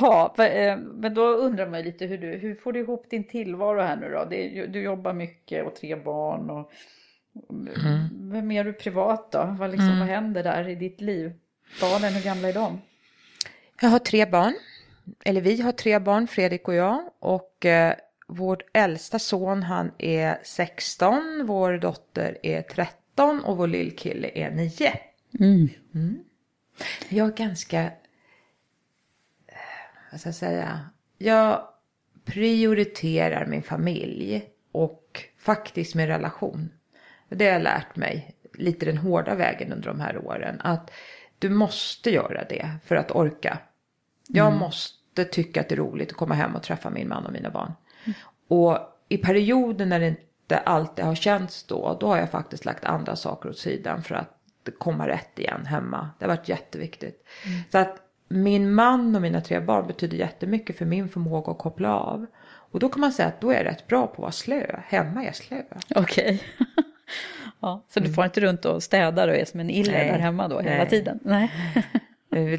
[0.00, 3.06] Ha, va- eh, men då undrar man ju lite hur, du, hur får du ihop
[3.10, 4.24] din tillvaro här nu då?
[4.72, 6.70] Du jobbar mycket och tre barn och
[8.12, 9.56] vem är du privat då?
[9.58, 9.98] Vad, liksom, Mm.
[9.98, 11.32] vad händer där i ditt liv?
[11.80, 12.80] Barnen, hur gamla är de?
[13.80, 14.54] Jag har tre barn.
[15.24, 17.10] Eller vi har tre barn, Fredrik och jag.
[17.18, 17.94] Och eh,
[18.26, 24.92] vår äldsta son han är 16, vår dotter är 13 och vår lillkille är 9.
[25.40, 25.68] Mm.
[27.08, 27.90] Jag är ganska, eh,
[30.10, 30.80] vad ska jag säga,
[31.18, 31.68] jag
[32.24, 36.70] prioriterar min familj och faktiskt min relation.
[37.28, 40.60] Det har jag lärt mig lite den hårda vägen under de här åren.
[40.60, 40.90] Att
[41.38, 43.58] du måste göra det för att orka.
[44.28, 44.58] Jag Mm.
[44.58, 47.50] måste tycka att det är roligt att komma hem och träffa min man och mina
[47.50, 47.72] barn.
[48.48, 52.84] Och i perioder när det inte alltid har känts då, då har jag faktiskt lagt
[52.84, 54.30] andra saker åt sidan för att
[54.78, 56.10] komma rätt igen hemma.
[56.18, 57.26] Det har varit jätteviktigt.
[57.72, 57.96] Så att
[58.28, 62.26] min man och mina tre barn betyder jättemycket för min förmåga att koppla av.
[62.46, 64.80] Och då kan man säga att då är jag rätt bra på att vara slö.
[64.86, 65.62] Hemma är jag slö.
[65.94, 66.42] Okej.
[67.60, 70.08] ja, så du får inte runt och städar och är som en iller Nej.
[70.08, 70.88] där hemma då hela Nej.
[70.88, 71.18] tiden?
[71.22, 71.50] Nej.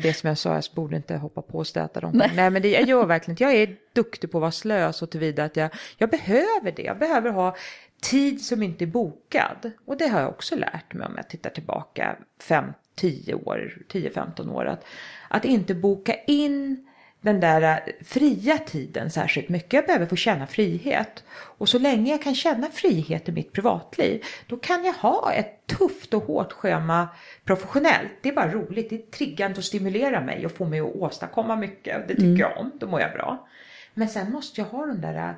[0.02, 2.12] Det som jag sa, jag borde inte hoppa på och städa dem.
[2.36, 2.50] Nej.
[2.50, 3.44] men det, jag gör verkligen inte.
[3.44, 6.82] Jag är duktig på att vara slö så tillvida att jag, jag behöver det.
[6.82, 7.56] Jag behöver ha
[8.02, 9.72] tid som inte är bokad.
[9.86, 14.66] Och det har jag också lärt mig om jag tittar tillbaka 5-10 år, 10-15 år.
[14.66, 14.86] Att,
[15.28, 16.85] att inte boka in
[17.26, 19.74] den där fria tiden särskilt mycket.
[19.74, 21.24] Jag behöver få känna frihet.
[21.34, 25.68] Och så länge jag kan känna frihet i mitt privatliv, då kan jag ha ett
[25.68, 27.08] tufft och hårt schema
[27.46, 28.12] professionellt.
[28.22, 31.56] Det är bara roligt, det är triggande och stimulerar mig och får mig att åstadkomma
[31.56, 32.08] mycket.
[32.08, 32.40] Det tycker Mm.
[32.40, 33.48] jag om, då mår jag bra.
[33.94, 35.36] Men sen måste jag ha de där,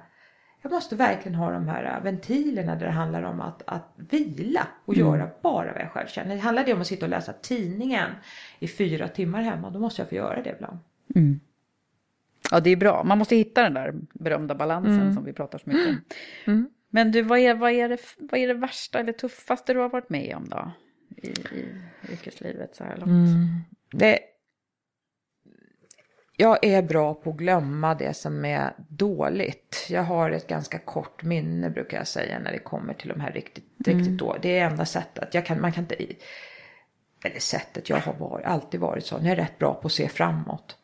[0.62, 4.94] jag måste verkligen ha de här ventilerna där det handlar om att, att vila och
[4.98, 5.08] Mm.
[5.08, 6.36] göra bara vad jag själv känner.
[6.36, 8.12] Det handlar det om att sitta och läsa tidningen
[8.60, 10.78] i fyra timmar hemma, då måste jag få göra det ibland.
[11.16, 11.40] Mm.
[12.52, 13.04] Ja, det är bra.
[13.04, 15.14] Man måste hitta den där berömda balansen Mm.
[15.14, 16.02] som vi pratar så mycket om.
[16.48, 16.70] Mm.
[16.90, 19.90] Men du, vad är, vad, är det, vad är det värsta eller tuffaste du har
[19.90, 20.72] varit med om då?
[21.18, 21.66] I, i
[22.12, 23.10] yrkeslivet så här långt?
[23.10, 23.48] Mm.
[23.92, 24.20] Det,
[26.38, 29.88] jag är bra på att glömma det som är dåligt.
[29.90, 33.32] Jag har ett ganska kort minne brukar jag säga när det kommer till de här
[33.32, 34.00] riktigt, Mm.
[34.00, 34.36] riktigt då.
[34.42, 35.34] Det är enda sättet.
[35.34, 35.96] Jag kan, man kan inte,
[37.24, 39.26] eller sättet, jag har varit, alltid varit sån.
[39.26, 40.78] Jag är rätt bra på att se framåt.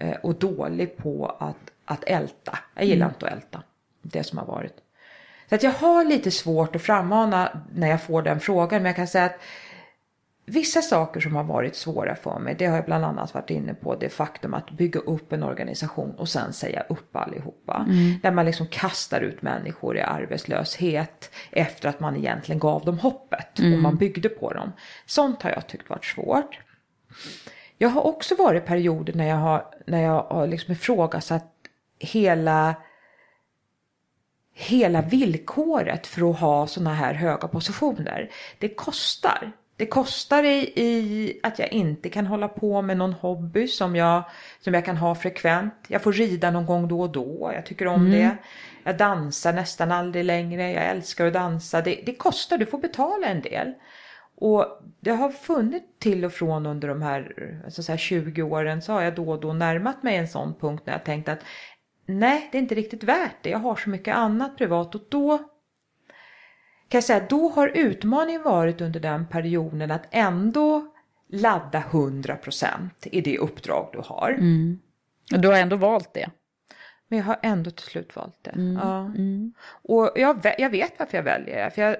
[0.00, 2.58] Eh, och dålig på att, att älta.
[2.74, 3.14] Jag gillar Mm.
[3.14, 3.62] inte att älta.
[4.02, 4.74] Det som har varit.
[5.48, 8.82] Så att jag har lite svårt att frammana när jag får den frågan.
[8.82, 9.38] Men jag kan säga att
[10.50, 13.74] Vissa saker som har varit svåra för mig, det har jag bland annat varit inne
[13.74, 17.86] på, det faktum att bygga upp en organisation och sen säga upp allihopa.
[17.88, 18.18] Mm.
[18.22, 23.58] Där man liksom kastar ut människor i arbetslöshet efter att man egentligen gav dem hoppet
[23.58, 23.82] och Mm.
[23.82, 24.72] man byggde på dem.
[25.06, 26.58] Sånt har jag tyckt varit svårt.
[27.78, 31.54] Jag har också varit perioder när jag har, när jag har liksom ifrågasatt
[31.98, 32.74] hela
[34.54, 38.30] hela villkoret för att ha sådana här höga positioner.
[38.58, 39.52] Det kostar.
[39.76, 44.22] Det kostar i, i att jag inte kan hålla på med någon hobby som jag,
[44.60, 45.74] som jag kan ha frekvent.
[45.88, 47.50] Jag får rida någon gång då och då.
[47.54, 48.12] Jag tycker om Mm.
[48.12, 48.36] det.
[48.84, 50.72] Jag dansar nästan aldrig längre.
[50.72, 51.80] Jag älskar att dansa.
[51.80, 52.58] Det, det kostar.
[52.58, 53.74] Du får betala en del.
[54.40, 58.82] Och det har funnits till och från under de här, alltså så här 20 åren
[58.82, 61.38] så har jag då och då närmat mig en sån punkt när jag tänkt att
[62.06, 63.50] nej, det är inte riktigt värt det.
[63.50, 65.38] Jag har så mycket annat privat och då
[66.88, 70.94] kan jag säga, då har utmaningen varit under den perioden att ändå
[71.28, 74.30] ladda 100% i det uppdrag du har.
[74.30, 74.78] Mm.
[75.34, 76.30] Och du har ändå valt det.
[77.08, 78.50] Men jag har ändå till slut valt det.
[78.50, 78.76] Mm.
[78.82, 78.98] Ja.
[79.00, 79.52] Mm.
[79.82, 81.70] Och jag, jag vet varför jag väljer det.
[81.70, 81.96] För jag,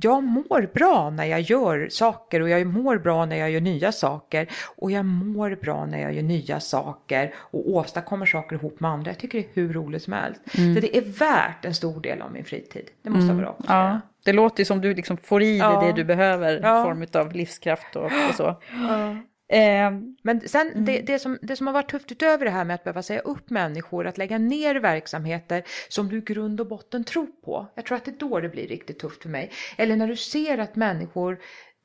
[0.00, 3.92] jag mår bra när jag gör saker och jag mår bra när jag gör nya
[3.92, 4.48] saker.
[4.76, 9.10] Och jag mår bra när jag gör nya saker och åstadkommer saker ihop med andra.
[9.10, 10.40] Jag tycker det är hur roligt som helst.
[10.58, 10.74] Mm.
[10.74, 12.90] Så det är värt en stor del av min fritid.
[13.02, 15.80] Det måste jag bra Ja, det låter ju som du liksom får i dig Ja.
[15.86, 16.84] det du behöver i Ja.
[16.84, 18.42] form av livskraft och, och så.
[18.88, 19.16] Ja.
[19.48, 19.90] Eh,
[20.22, 22.84] Men sen det, det, som, det som har varit tufft utöver det här med att
[22.84, 27.66] behöva säga upp människor, att lägga ner verksamheter som du grund och botten tror på.
[27.74, 29.50] Jag tror att det är då det blir riktigt tufft för mig.
[29.76, 31.38] Eller när du ser att människor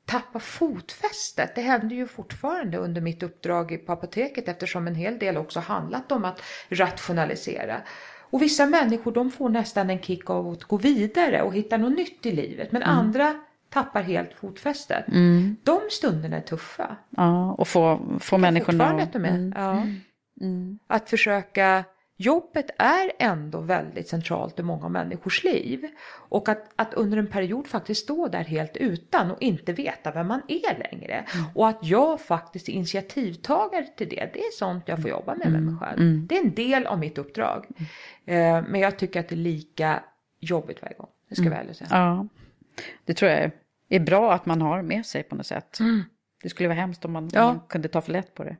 [0.04, 1.54] tappar fotfästet.
[1.54, 6.12] Det händer ju fortfarande under mitt uppdrag på apoteket eftersom en hel del också handlat
[6.12, 7.82] om att rationalisera.
[8.30, 11.96] Och vissa människor de får nästan en kick av att gå vidare och hitta något
[11.96, 12.72] nytt i livet.
[12.72, 13.40] Men andra
[13.70, 15.08] tappar helt fotfästet.
[15.08, 15.56] Mm.
[15.62, 16.96] De stunderna är tuffa.
[17.10, 19.28] ja, och få, få människorna att de är.
[19.28, 19.52] Mm.
[19.56, 19.86] Ja.
[20.40, 20.78] Mm.
[20.86, 21.84] Att försöka,
[22.16, 25.86] jobbet är ändå väldigt centralt i många människors liv.
[26.28, 30.28] Och att, att under en period faktiskt stå där helt utan och inte veta vem
[30.28, 31.24] man är längre.
[31.54, 35.52] Och att jag faktiskt är initiativtagare till det, det är sånt jag får jobba med
[35.52, 36.00] med mig själv.
[36.00, 36.26] Mm.
[36.26, 37.66] Det är en del av mitt uppdrag.
[38.24, 40.02] Eh, men jag tycker att det är lika
[40.40, 41.88] jobbigt varje gång, det ska jag väl säga.
[41.90, 42.26] Ja,
[43.04, 43.50] det tror jag
[43.88, 45.78] är bra att man har med sig på något sätt.
[46.42, 47.46] Det skulle vara hemskt om man, Ja.
[47.46, 48.56] man kunde ta för lätt på det.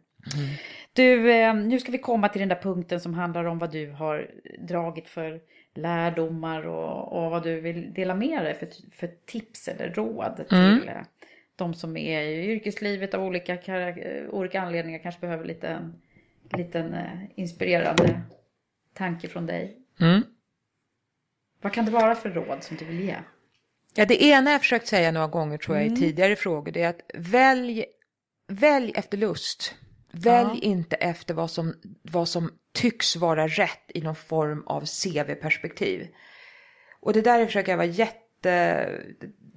[0.93, 3.91] Du, eh, nu ska vi komma till den där punkten som handlar om vad du
[3.91, 4.31] har
[4.69, 5.41] dragit för
[5.75, 10.89] lärdomar och, och vad du vill dela med dig för, för tips eller råd till
[10.89, 10.95] eh,
[11.57, 15.95] de som är i yrkeslivet av olika, eh, olika anledningar kanske behöver lite en
[16.59, 18.21] liten eh, inspirerande
[18.95, 19.77] tanke från dig.
[20.01, 20.23] Mm.
[21.63, 23.17] Vad kan det vara för råd som du vill ge?
[23.95, 26.89] Ja, det ena jag försökt säga några gånger tror jag i tidigare frågor, det är
[26.89, 27.85] att välj,
[28.49, 29.75] välj efter lust.
[30.13, 36.09] Välj inte efter vad som, vad som tycks vara rätt i någon form av CV-perspektiv.
[37.01, 38.51] Och det där försöker jag vara jätte...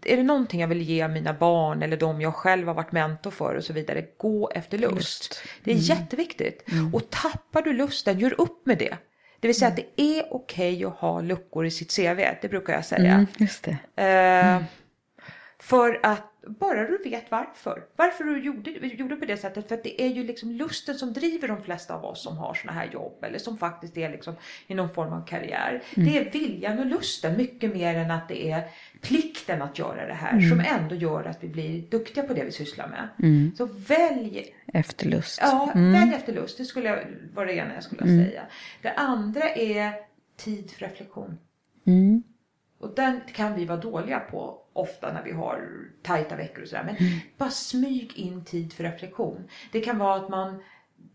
[0.05, 3.31] Är det någonting jag vill ge mina barn eller de jag själv har varit mentor
[3.31, 5.43] för och så vidare, gå efter lust.
[5.63, 6.65] Det är jätteviktigt.
[6.93, 8.97] Och tappar du lusten, gör upp med det.
[9.43, 12.73] Det vill säga att det är okej att ha luckor i sitt CV, det brukar
[12.73, 13.25] jag säga.
[13.37, 14.03] just det.
[14.03, 14.63] Eh,
[15.59, 17.83] För att bara du vet varför.
[17.95, 19.67] Varför du gjorde, gjorde på det sättet.
[19.67, 22.73] För det är ju liksom lusten som driver de flesta av oss som har såna
[22.73, 23.23] här jobb.
[23.23, 24.35] Eller som faktiskt är liksom
[24.67, 25.83] i någon form av karriär.
[25.95, 28.63] Det är viljan och lusten mycket mer än att det är
[29.01, 30.41] plikten att göra det här.
[30.49, 33.09] Som ändå gör att vi blir duktiga på det vi sysslar med.
[33.57, 35.39] Så välj Efterlust.
[35.41, 36.57] Ja, välj efter lust.
[36.57, 38.41] Det skulle jag, var det ena jag skulle säga.
[38.81, 39.93] Det andra är
[40.37, 41.37] tid för reflektion.
[42.79, 45.69] Och den kan vi vara dåliga på ofta när vi har
[46.01, 46.83] tajta veckor och sådär.
[46.83, 46.95] Men
[47.37, 49.47] bara smyg in tid för reflektion.
[49.71, 50.63] Det kan vara att man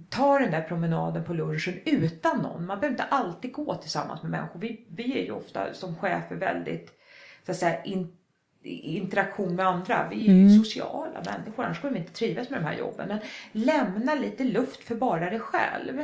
[0.09, 2.67] tar den där promenaden på lunchen utan någon.
[2.67, 4.61] Man behöver inte alltid gå tillsammans med människor.
[4.61, 6.99] Vi, vi är ju ofta som chefer väldigt
[7.47, 8.17] så att säga, in,
[8.63, 10.09] interaktion med andra.
[10.11, 13.09] Vi är ju sociala människor, annars skulle vi inte trivas med de här jobben.
[13.09, 13.21] Men
[13.53, 16.03] lämna lite luft för bara dig själv.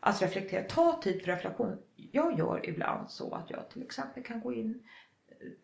[0.00, 1.78] Att reflektera, ta tid för reflektion.
[2.12, 4.82] Jag gör ibland så att jag till exempel kan gå in,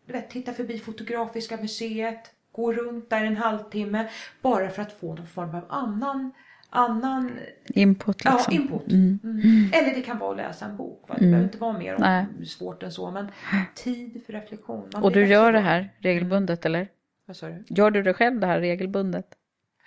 [0.05, 4.07] du vet, titta förbi Fotografiska museet, gå runt där en halvtimme.
[4.41, 6.31] Bara för att få någon form av annan,
[6.69, 7.31] annan
[7.67, 8.39] Input liksom.
[8.47, 8.91] Ja, input.
[8.91, 9.19] Mm.
[9.73, 11.09] Eller det kan vara att läsa en bok.
[11.09, 11.15] Va?
[11.19, 12.45] Det behöver inte vara mer om Nej.
[12.45, 13.11] svårt än så.
[13.11, 13.27] Men
[13.75, 14.89] tid för reflektion.
[14.93, 16.87] Man Och du gör det här regelbundet eller?
[17.25, 17.63] Vad sa du?
[17.67, 19.25] Gör du det själv det här regelbundet?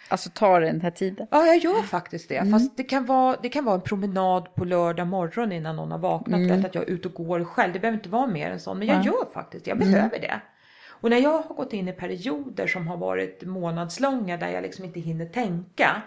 [0.09, 1.27] Alltså tar den här tiden?
[1.31, 2.51] Ja, jag gör faktiskt det.
[2.51, 5.99] Fast det kan, vara, det kan vara en promenad på lördag morgon innan någon har
[5.99, 6.41] vaknat.
[6.51, 7.73] Vet att jag är ute och går själv.
[7.73, 8.75] Det behöver inte vara mer än så.
[8.75, 9.69] Men jag gör faktiskt det.
[9.71, 10.41] Jag behöver det.
[10.87, 14.85] Och när jag har gått in i perioder som har varit månadslånga där jag liksom
[14.85, 16.03] inte hinner tänka.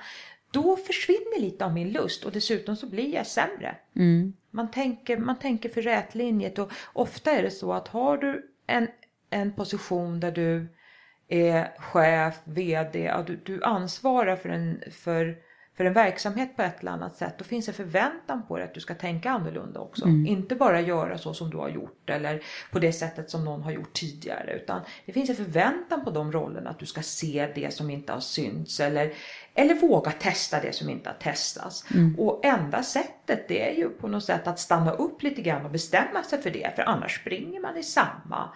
[0.52, 3.76] Då försvinner lite av min lust och dessutom så blir jag sämre.
[4.52, 8.88] Man, tänker, man tänker för rätlinjet och ofta är det så att har du en,
[9.30, 10.68] en position där du
[11.28, 15.38] är chef, vd, ja, du, du ansvarar för en, för,
[15.78, 17.36] för en verksamhet på ett eller annat sätt.
[17.38, 20.08] Då finns en förväntan på dig att du ska tänka annorlunda också.
[20.08, 22.42] Inte bara göra så som du har gjort eller
[22.72, 24.54] på det sättet som någon har gjort tidigare.
[24.54, 28.14] Utan det finns en förväntan på de rollerna att du ska se det som inte
[28.14, 29.14] har synts eller,
[29.58, 31.86] Eller våga testa det som inte har testats.
[32.18, 35.72] Och enda sättet det är ju på något sätt att stanna upp lite grann och
[35.72, 36.76] bestämma sig för det.
[36.76, 38.50] För annars springer man i samma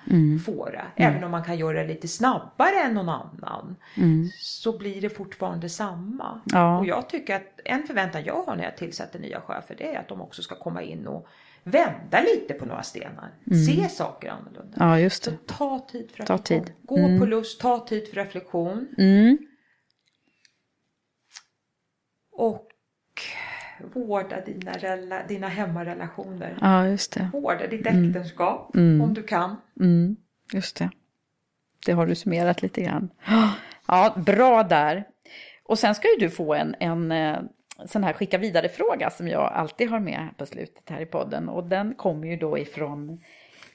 [0.45, 0.81] fåra.
[0.95, 3.75] Även om man kan göra det lite snabbare än någon annan.
[4.39, 6.41] Så blir det fortfarande samma.
[6.45, 6.79] Ja.
[6.79, 9.99] Och jag tycker att en förväntan jag har när jag tillsätter nya chefer det är
[9.99, 11.27] att de också ska komma in och
[11.63, 13.29] vända lite på några stenar.
[13.67, 14.77] Se saker annorlunda.
[14.79, 15.37] Ja, just Så det.
[15.45, 16.65] ta tid för Ta reflektion.
[16.65, 16.73] tid.
[16.81, 18.87] Gå på lust, ta tid för reflektion.
[18.97, 19.37] Mm.
[22.31, 22.67] Och
[23.93, 26.57] vårda dina, rela- dina hemmarelationer.
[26.61, 27.29] Ja, just det.
[27.33, 28.71] Vårda ditt äktenskap
[29.01, 29.55] om du kan.
[29.79, 30.15] Mm,
[30.53, 30.89] just det.
[31.85, 33.09] Det har du summerat lite grann.
[33.87, 35.03] Ja, bra där.
[35.63, 37.39] Och sen ska ju du få en, en eh,
[37.85, 41.49] sån här skicka vidare-fråga som jag alltid har med på slutet här i podden.
[41.49, 43.21] Och den kommer ju då ifrån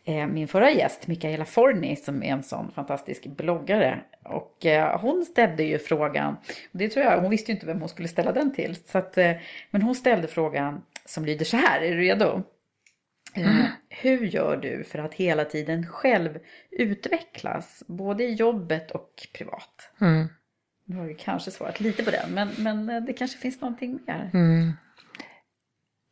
[0.06, 4.00] min förra gäst, Mikaela Forni, som är en sån fantastisk bloggare.
[4.24, 6.36] Och eh, hon ställde ju frågan,
[6.72, 8.76] och det tror jag, hon visste ju inte vem hon skulle ställa den till.
[8.76, 9.32] Så att, eh,
[9.70, 12.42] men hon ställde frågan som lyder så här, är du redo?
[13.34, 16.38] Eh, Hur gör du för att hela tiden själv
[16.70, 19.90] utvecklas, både i jobbet och privat?
[20.84, 23.98] Nu har vi kanske svarat lite på den, men, men eh, det kanske finns någonting
[24.06, 24.30] mer.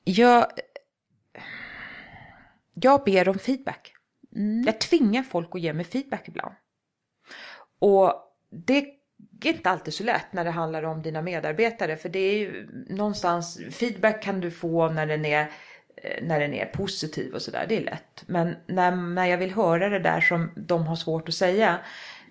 [0.04, 0.46] Jag,
[2.74, 3.94] jag ber om feedback.
[4.66, 6.54] Jag tvingar folk att ge mig feedback ibland.
[7.78, 8.12] Och
[8.50, 8.86] det är
[9.44, 11.96] inte alltid så lätt när det handlar om dina medarbetare.
[11.96, 15.40] För det är ju någonstans, feedback kan du få när den är,
[15.96, 17.66] eh, när den är positiv och sådär.
[17.68, 18.24] Det är lätt.
[18.26, 21.78] Men när, när jag vill höra det där som de har svårt att säga.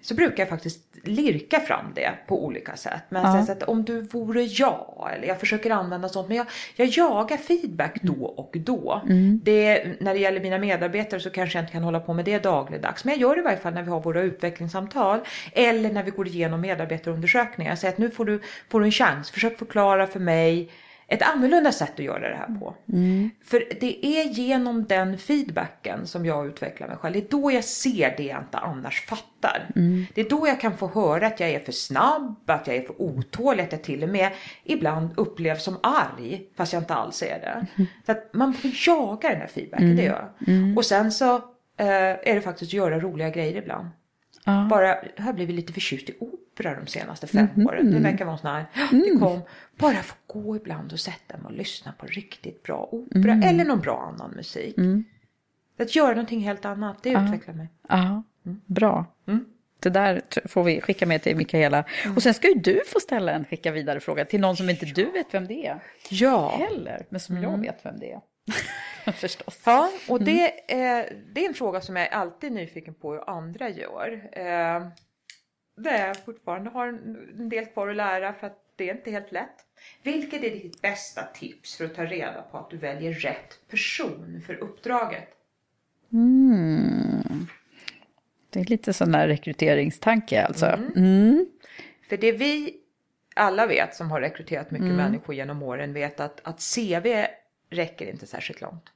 [0.04, 3.04] Så brukar jag faktiskt lirka fram det på olika sätt.
[3.10, 3.46] Men Ja.
[3.46, 6.28] så att om du vore jag, eller jag försöker använda sånt.
[6.28, 9.02] Men jag, jag jagar feedback då och då.
[9.44, 12.44] Det, när det gäller mina medarbetare så kanske jag inte kan hålla på med det
[12.44, 13.06] dagligdags.
[13.06, 15.20] Men jag gör det i varje fall när vi har våra utvecklingssamtal.
[15.52, 17.72] Eller när vi går igenom medarbetarundersökningar.
[17.72, 19.32] Jag säger att nu får du, får du en chans.
[19.32, 20.70] Försök förklara för mig
[21.14, 22.76] ett annorlunda sätt att göra det här på.
[23.44, 27.14] För det är genom den feedbacken som jag utvecklar mig själv.
[27.14, 29.68] Det är då jag ser det jag inte annars fattar.
[30.14, 32.82] Det är då jag kan få höra att jag är för snabb, att jag är
[32.82, 34.32] för otålig, att jag till och med
[34.64, 37.86] ibland upplevs som arg fast jag inte alls är det.
[38.06, 40.78] Så att man får jaga den här feedbacken, det gör jag.
[40.78, 41.36] Och sen så
[41.78, 41.88] eh,
[42.24, 43.88] är det faktiskt att göra roliga grejer ibland.
[44.46, 44.68] Ja.
[44.70, 47.92] Bara, jag har blivit lite förtjust i opera de senaste fem åren.
[47.92, 49.42] Det verkar vara en sån här, det kom,
[49.78, 53.80] bara få gå ibland och sätta mig och lyssna på riktigt bra opera eller någon
[53.80, 54.76] bra annan musik.
[55.80, 57.68] Att göra någonting helt annat, det utvecklar mig.
[57.90, 58.24] Ja,
[58.66, 59.06] bra.
[59.80, 61.84] Det där får vi skicka med till Mikaela.
[62.16, 64.86] Och sen ska ju du få ställa en skicka vidare fråga till någon som inte
[64.86, 66.50] du vet vem det är Ja.
[66.58, 68.22] heller, men som jag vet vem det är.
[69.12, 69.62] Förstås.
[69.66, 73.30] Ja, och det, är, det är en fråga som jag är alltid nyfiken på hur
[73.30, 74.30] andra gör.
[74.32, 74.88] Eh,
[75.76, 79.32] där jag fortfarande har en del kvar att lära för att det är inte helt
[79.32, 79.66] lätt.
[80.04, 84.42] Vilket är ditt bästa tips för att ta reda på att du väljer rätt person
[84.46, 85.28] för uppdraget?
[88.50, 90.66] Det är lite sån här rekryteringstanke alltså.
[90.96, 91.46] Mm.
[92.10, 92.78] För det vi
[93.36, 97.26] alla vet som har rekryterat mycket människor genom åren vet att, att CV
[97.70, 98.90] räcker inte särskilt långt.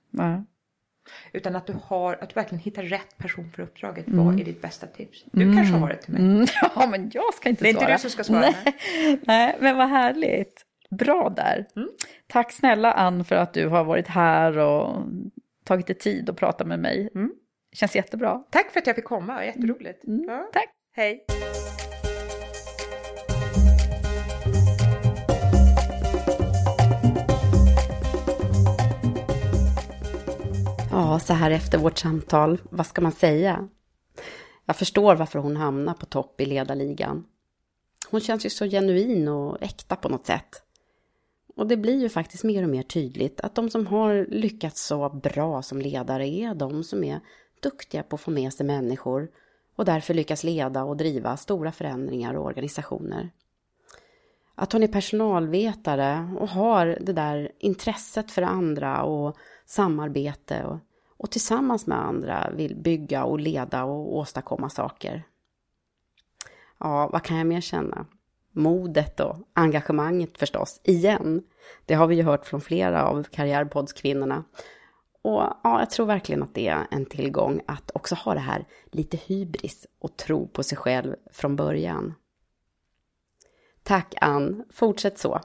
[1.31, 4.05] Utan att du, har, att du verkligen hittar rätt person för uppdraget.
[4.07, 5.25] Vad är ditt bästa tips?
[5.31, 6.21] Du kanske har det till mig.
[6.21, 6.45] Mm.
[6.75, 7.93] ja, men jag ska inte Det är inte svara.
[7.93, 8.55] du som ska svara, Nej,
[9.21, 10.63] nej men vad härligt.
[10.89, 11.65] Bra där.
[12.27, 15.03] Tack snälla Ann för att du har varit här och
[15.65, 17.09] tagit dig tid att prata med mig.
[17.75, 18.43] Känns jättebra.
[18.49, 20.01] Tack för att jag fick komma, jätteroligt.
[20.03, 20.49] Ja.
[20.53, 20.69] Tack.
[20.95, 21.25] Hej!
[30.97, 33.67] Ja, så här efter vårt samtal, vad ska man säga?
[34.65, 37.25] Jag förstår varför hon hamnar på topp i ledarligan.
[38.09, 40.63] Hon känns ju så genuin och äkta på något sätt.
[41.55, 45.09] Och det blir ju faktiskt mer och mer tydligt att de som har lyckats så
[45.09, 47.19] bra som ledare är de som är
[47.63, 49.29] duktiga på att få med sig människor
[49.75, 53.29] och därför lyckas leda och driva stora förändringar och organisationer.
[54.55, 60.79] Att hon är personalvetare och har det där intresset för andra och samarbete och,
[61.17, 65.23] och tillsammans med andra vill bygga och leda och åstadkomma saker.
[66.77, 68.05] Ja, vad kan jag mer känna?
[68.51, 71.43] Modet och engagemanget förstås, igen.
[71.85, 74.43] Det har vi ju hört från flera av Karriärpoddskvinnorna.
[75.21, 78.65] Och ja, jag tror verkligen att det är en tillgång att också ha det här
[78.91, 82.13] lite hybris och tro på sig själv från början.
[83.83, 85.41] Tack Ann, fortsätt så.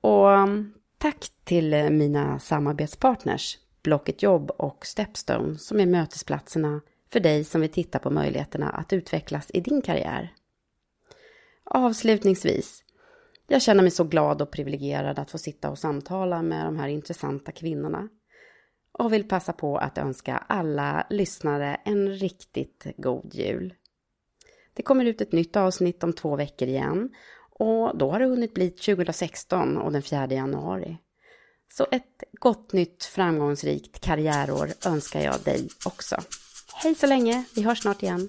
[0.00, 0.28] Och
[0.98, 6.80] tack till eh, mina samarbetspartners, Blocket Jobb och Stepstone, som är mötesplatserna
[7.12, 10.32] för dig som vill titta på möjligheterna att utvecklas i din karriär.
[11.64, 12.84] Avslutningsvis,
[13.46, 16.88] Jag känner mig så glad och privilegierad att få sitta och samtala med de här
[16.88, 18.08] intressanta kvinnorna.
[18.92, 23.74] Och vill passa på att önska alla lyssnare en riktigt god jul.
[24.74, 27.10] Det kommer ut ett nytt avsnitt om två veckor igen
[27.50, 30.98] och då har det hunnit bli 2016 och den 4 januari.
[31.72, 36.16] Så ett gott nytt framgångsrikt karriärår önskar jag dig också.
[36.74, 38.28] Hej så länge, vi hörs snart igen.